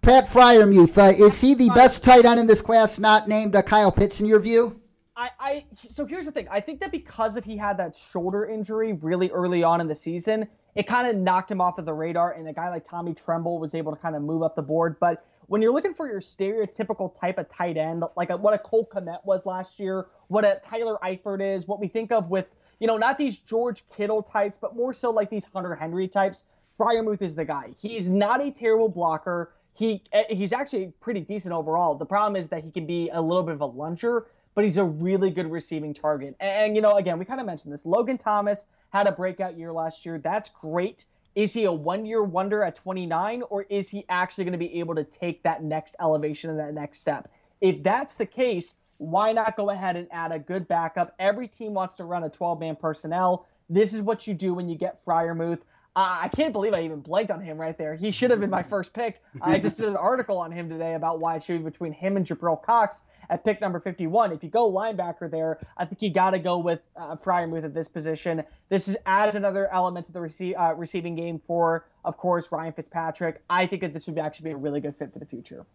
[0.00, 2.98] Pat Freiermuth uh, is he the best tight end in this class?
[2.98, 4.80] Not named uh, Kyle Pitts in your view?
[5.16, 6.46] I, I so here's the thing.
[6.50, 9.96] I think that because of he had that shoulder injury really early on in the
[9.96, 10.46] season,
[10.76, 12.32] it kind of knocked him off of the radar.
[12.32, 14.96] And a guy like Tommy Tremble was able to kind of move up the board.
[15.00, 18.58] But when you're looking for your stereotypical type of tight end, like a, what a
[18.58, 22.46] Cole Kmet was last year, what a Tyler Eifert is, what we think of with
[22.78, 26.44] you know not these George Kittle types, but more so like these Hunter Henry types.
[26.78, 27.70] Freiermuth is the guy.
[27.76, 29.52] He's not a terrible blocker.
[29.74, 31.96] He eh, he's actually pretty decent overall.
[31.96, 34.76] The problem is that he can be a little bit of a luncher, but he's
[34.76, 36.36] a really good receiving target.
[36.40, 37.84] And, and, you know, again, we kind of mentioned this.
[37.84, 40.18] Logan Thomas had a breakout year last year.
[40.18, 41.04] That's great.
[41.38, 44.96] Is he a one-year wonder at 29, or is he actually going to be able
[44.96, 47.30] to take that next elevation and that next step?
[47.60, 51.14] If that's the case, why not go ahead and add a good backup?
[51.20, 53.46] Every team wants to run a 12-man personnel.
[53.70, 55.60] This is what you do when you get Freiermuth.
[55.94, 57.94] Uh, I can't believe I even blanked on him right there.
[57.94, 59.22] He should have been my first pick.
[59.40, 62.26] I just did an article on him today about why should be between him and
[62.26, 62.96] Jabril Cox
[63.30, 64.32] at pick number 51.
[64.32, 67.74] If you go linebacker there, I think you got to go with uh, Freiermuth at
[67.74, 68.42] this position.
[68.68, 72.72] This is adds another element to the rece- uh, receiving game for, of course, Ryan
[72.72, 73.42] Fitzpatrick.
[73.50, 75.66] I think that this would actually be a really good fit for the future.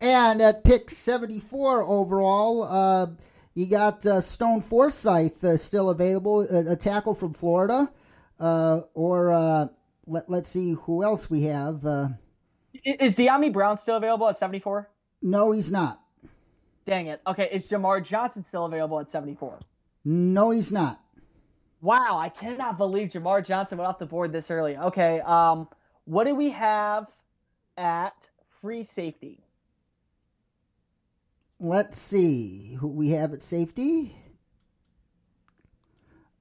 [0.00, 3.06] And at pick 74 overall, uh,
[3.54, 7.90] you got uh, Stone Forsythe uh, still available, a, a tackle from Florida.
[8.38, 9.66] Uh, or uh,
[10.06, 11.86] let, let's see who else we have.
[11.86, 12.08] Uh,
[12.84, 14.90] Is Dyami Brown still available at 74?
[15.22, 16.00] no, he's not.
[16.86, 17.20] Dang it.
[17.26, 19.58] Okay, is Jamar Johnson still available at 74?
[20.04, 21.00] No, he's not.
[21.82, 24.76] Wow, I cannot believe Jamar Johnson went off the board this early.
[24.76, 25.68] Okay, um,
[26.04, 27.06] what do we have
[27.76, 28.14] at
[28.60, 29.40] free safety?
[31.58, 34.14] Let's see who we have at safety.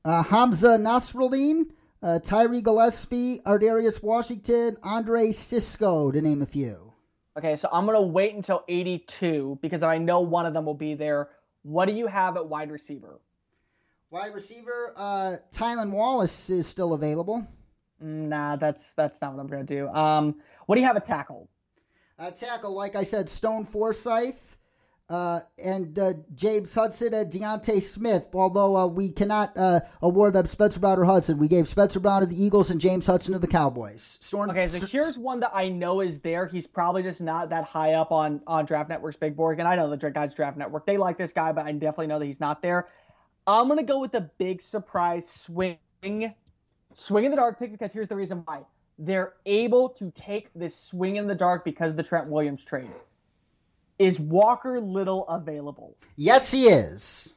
[0.04, 1.72] Uh, Hamsah Nasirildeen,
[2.04, 6.85] uh, Tyree Gillespie, Ar'Darius Washington, Andre Cisco, to name a few.
[7.38, 10.94] Okay, so I'm gonna wait until 82 because I know one of them will be
[10.96, 11.30] there.
[11.64, 13.20] What do you have at wide receiver?
[14.10, 17.46] Wide receiver, uh, Tylan Wallace is still available.
[18.00, 19.90] Nah, that's that's not what I'm gonna do.
[19.90, 21.50] Um, what do you have at tackle?
[22.18, 24.55] Uh, tackle, like I said, Stone Forsythe
[25.10, 28.28] uh, and uh, James Hudson and Deontay Smith.
[28.34, 32.22] Although uh, we cannot uh, award them Spencer Brown or Hudson, we gave Spencer Brown
[32.22, 34.18] to the Eagles and James Hudson to the Cowboys.
[34.22, 36.48] Storm, Okay, so here's one that I know is there.
[36.48, 39.60] He's probably just not that high up on on Draft Network's big board.
[39.60, 42.20] And I know the guys Draft Network they like this guy, but I definitely know
[42.20, 42.88] that he's not there.
[43.48, 45.78] I'm gonna go with the big surprise swing,
[46.96, 48.62] swing in the dark pick because here's the reason why
[48.98, 52.90] they're able to take this swing in the dark because of the Trent Williams trade.
[54.00, 55.96] Is Walker Little available?
[56.18, 57.34] yes, he is.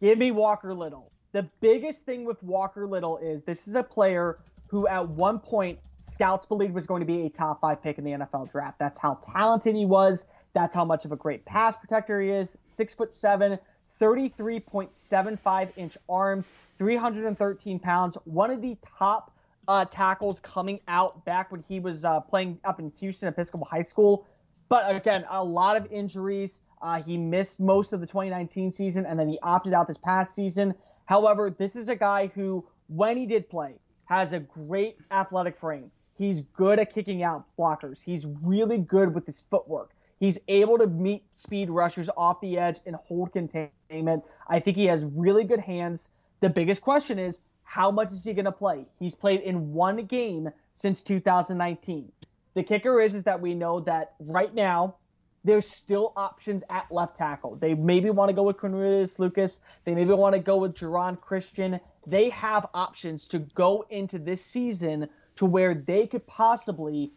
[0.00, 1.10] Give me Walker Little.
[1.32, 5.78] The biggest thing with Walker Little is this is a player who at one point
[6.00, 8.78] scouts believed was going to be a top five pick in the NFL draft.
[8.78, 10.24] That's how talented he was.
[10.54, 12.58] That's how much of a great pass protector he is.
[12.70, 13.58] Six foot seven,
[14.00, 16.46] 33.75 inch arms,
[16.78, 18.16] 313 pounds.
[18.24, 19.32] One of the top
[19.68, 23.82] uh, tackles coming out back when he was uh, playing up in Houston Episcopal High
[23.82, 24.26] School.
[24.72, 26.62] But again, a lot of injuries.
[26.80, 30.34] Uh, he missed most of the 2019 season, and then he opted out this past
[30.34, 30.72] season.
[31.04, 33.74] However, this is a guy who, when he did play,
[34.06, 35.90] has a great athletic frame.
[36.16, 37.98] He's good at kicking out blockers.
[38.02, 39.90] He's really good with his footwork.
[40.20, 44.24] He's able to meet speed rushers off the edge and hold containment.
[44.48, 46.08] I think he has really good hands.
[46.40, 48.86] The biggest question is how much is he going to play?
[48.98, 52.10] He's played in one game since 2019.
[52.54, 54.96] The kicker is is that we know that right now
[55.44, 57.56] there's still options at left tackle.
[57.56, 59.58] They maybe want to go with Cornelius Lucas.
[59.84, 61.80] They maybe want to go with Geron Christian.
[62.06, 67.12] they have options to go into this season to where they could possibly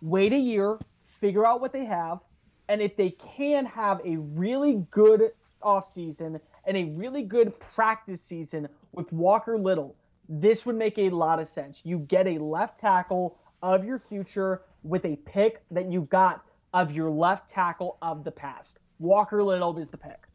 [0.00, 0.78] wait a year,
[1.20, 2.20] figure out what they have,
[2.68, 8.68] and if they can have a really good offseason and a really good practice season
[8.92, 9.96] with Walker Little,
[10.28, 11.80] this would make a lot of sense.
[11.82, 16.44] You get a left tackle of your future with a pick that you got
[16.74, 18.78] of your left tackle of the past.
[18.98, 20.26] Walker Little is the pick.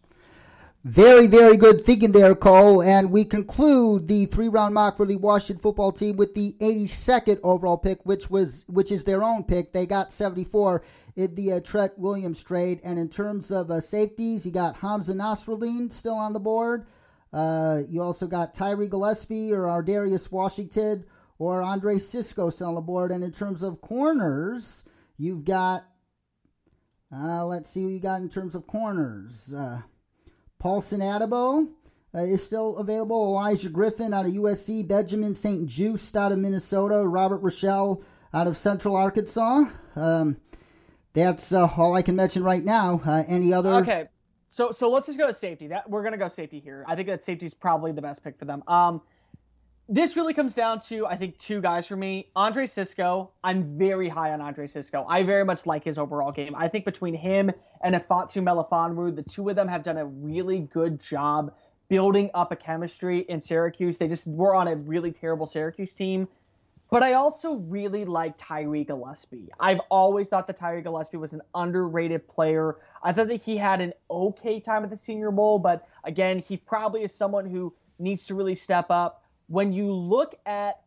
[0.84, 2.82] Very, very good thinking there, Cole.
[2.82, 7.78] And we conclude the three-round mock for the Washington football team with the 82nd overall
[7.78, 9.73] pick, which was which is their own pick.
[9.73, 10.84] They got 74
[11.17, 12.80] in the uh, Trent Williams trade.
[12.86, 16.86] And in terms of uh, safeties, you got Hamsah Nasirildeen still on the board.
[17.34, 21.03] Uh, you also got Tyree Gillespie or Ar'Darius Washington
[21.39, 23.11] or Andre Cisco still on the board.
[23.11, 24.83] And in terms of corners,
[25.17, 25.85] you've got
[27.13, 29.53] uh, let's see who you got in terms of corners.
[29.53, 29.81] Uh,
[30.59, 31.69] Paulson Adebo
[32.13, 33.33] uh, is still available.
[33.35, 34.88] Olaijah Griffin out of USC.
[34.88, 37.07] Benjamin St-Juste out of Minnesota.
[37.07, 39.65] Robert Rochell out of Central Arkansas.
[39.95, 40.38] Um,
[41.13, 43.01] that's uh, all I can mention right now.
[43.05, 43.75] Uh, any other?
[43.75, 44.05] Okay,
[44.49, 45.67] so so let's just go to safety.
[45.67, 46.83] That we're gonna go safety here.
[46.88, 48.63] I think that safety is probably the best pick for them.
[48.67, 49.01] Um,
[49.89, 52.29] this really comes down to I think two guys for me.
[52.35, 55.05] Andre Cisco, I'm very high on Andre Cisco.
[55.07, 56.55] I very much like his overall game.
[56.55, 60.59] I think between him and Ifeatu Melifonwu, the two of them have done a really
[60.59, 61.53] good job
[61.88, 63.97] building up a chemistry in Syracuse.
[63.97, 66.27] They just were on a really terrible Syracuse team.
[66.89, 69.49] But I also really like Tyree Gillespie.
[69.59, 72.77] I've always thought that Tyree Gillespie was an underrated player.
[73.03, 76.55] I thought that he had an okay time at the Senior Bowl, but again, he
[76.55, 80.82] probably is someone who needs to really step up when you look at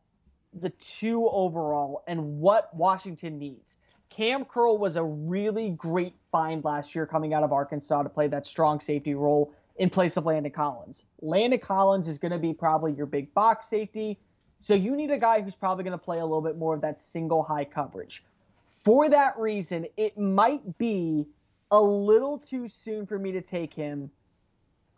[0.60, 3.78] the two overall and what Washington needs,
[4.10, 8.26] Kam Curl was a really great find last year coming out of Arkansas to play
[8.28, 11.04] that strong safety role in place of Landon Collins.
[11.22, 14.18] Landon Collins is going to be probably your big box safety.
[14.60, 16.82] So you need a guy who's probably going to play a little bit more of
[16.82, 18.22] that single high coverage.
[18.84, 21.26] For that reason, it might be
[21.70, 24.10] a little too soon for me to take him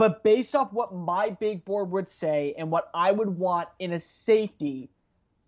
[0.03, 3.92] but based off what my big board would say and what I would want in
[3.92, 4.90] a safety,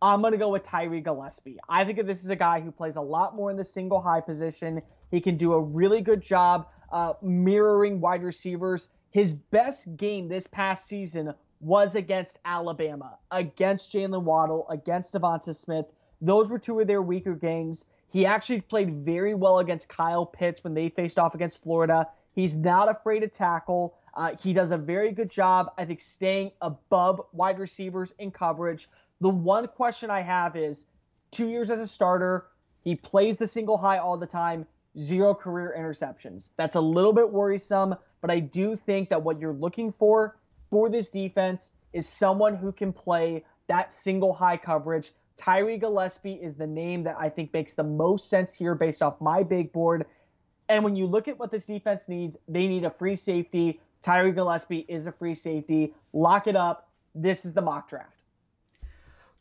[0.00, 1.58] I'm going to go with Tyree Gillespie.
[1.68, 4.00] I think that this is a guy who plays a lot more in the single
[4.00, 4.80] high position.
[5.10, 8.90] He can do a really good job uh, mirroring wide receivers.
[9.10, 15.86] His best game this past season was against Alabama, against Jaylen Waddle, against DeVonta Smith.
[16.20, 17.86] Those were two of their weaker games.
[18.10, 22.06] He actually played very well against Kyle Pitts when they faced off against Florida.
[22.36, 23.96] He's not afraid to tackle.
[24.14, 28.88] Uh, he does a very good job, I think, staying above wide receivers in coverage.
[29.20, 30.76] The one question I have is
[31.32, 32.46] two years as a starter,
[32.82, 34.66] he plays the single high all the time,
[34.98, 36.48] zero career interceptions.
[36.56, 40.36] That's a little bit worrisome, but I do think that what you're looking for
[40.70, 45.12] for this defense is someone who can play that single high coverage.
[45.36, 49.20] Tyree Gillespie is the name that I think makes the most sense here based off
[49.20, 50.06] my big board.
[50.68, 54.32] And when you look at what this defense needs, they need a free safety Tyree
[54.32, 55.94] Gillespie is a free safety.
[56.12, 56.90] Lock it up.
[57.14, 58.13] This is the mock draft.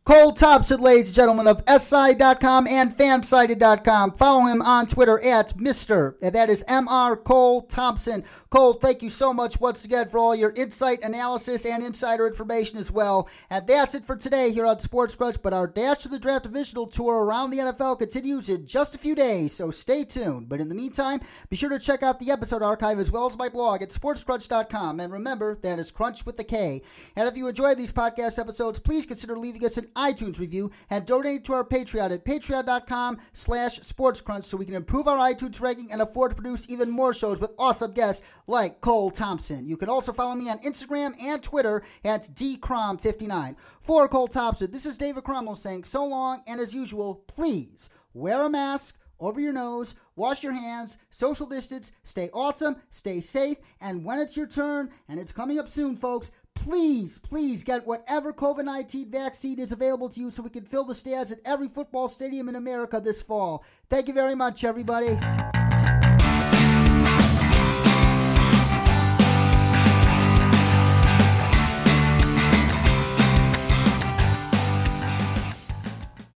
[0.05, 4.11] Cole Thompson, ladies and gentlemen, of SI.com and Fansided.com.
[4.11, 6.15] Follow him on Twitter at Mr.
[6.21, 7.23] And That is Mr.
[7.23, 8.25] Cole Thompson.
[8.49, 12.79] Cole, thank you so much once again for all your insight, analysis, and insider information
[12.79, 13.29] as well.
[13.49, 15.41] And that's it for today here on Sports Crunch.
[15.41, 18.97] But our Dash to the Draft Divisional Tour around the NFL continues in just a
[18.97, 20.49] few days, so stay tuned.
[20.49, 23.37] But in the meantime, be sure to check out the episode archive as well as
[23.37, 24.99] my blog at sportscrunch.com.
[24.99, 26.81] And remember, that is Crunch with the K.
[27.15, 31.05] And if you enjoyed these podcast episodes, please consider leaving us an iTunes review and
[31.05, 35.91] donate to our Patreon at patreon.com slash sportscrunch so we can improve our iTunes ranking
[35.91, 39.67] and afford to produce even more shows with awesome guests like Cole Thompson.
[39.67, 43.55] You can also follow me on Instagram and Twitter at dcrom59.
[43.79, 48.43] For Cole Thompson, this is David Cromwell saying so long, and as usual, please wear
[48.43, 54.03] a mask over your nose, wash your hands, social distance, stay awesome, stay safe, and
[54.03, 58.65] when it's your turn, and it's coming up soon, folks, please, please get whatever COVID
[58.65, 62.07] 19 vaccine is available to you so we can fill the stands at every football
[62.07, 63.63] stadium in America this fall.
[63.89, 65.17] Thank you very much, everybody.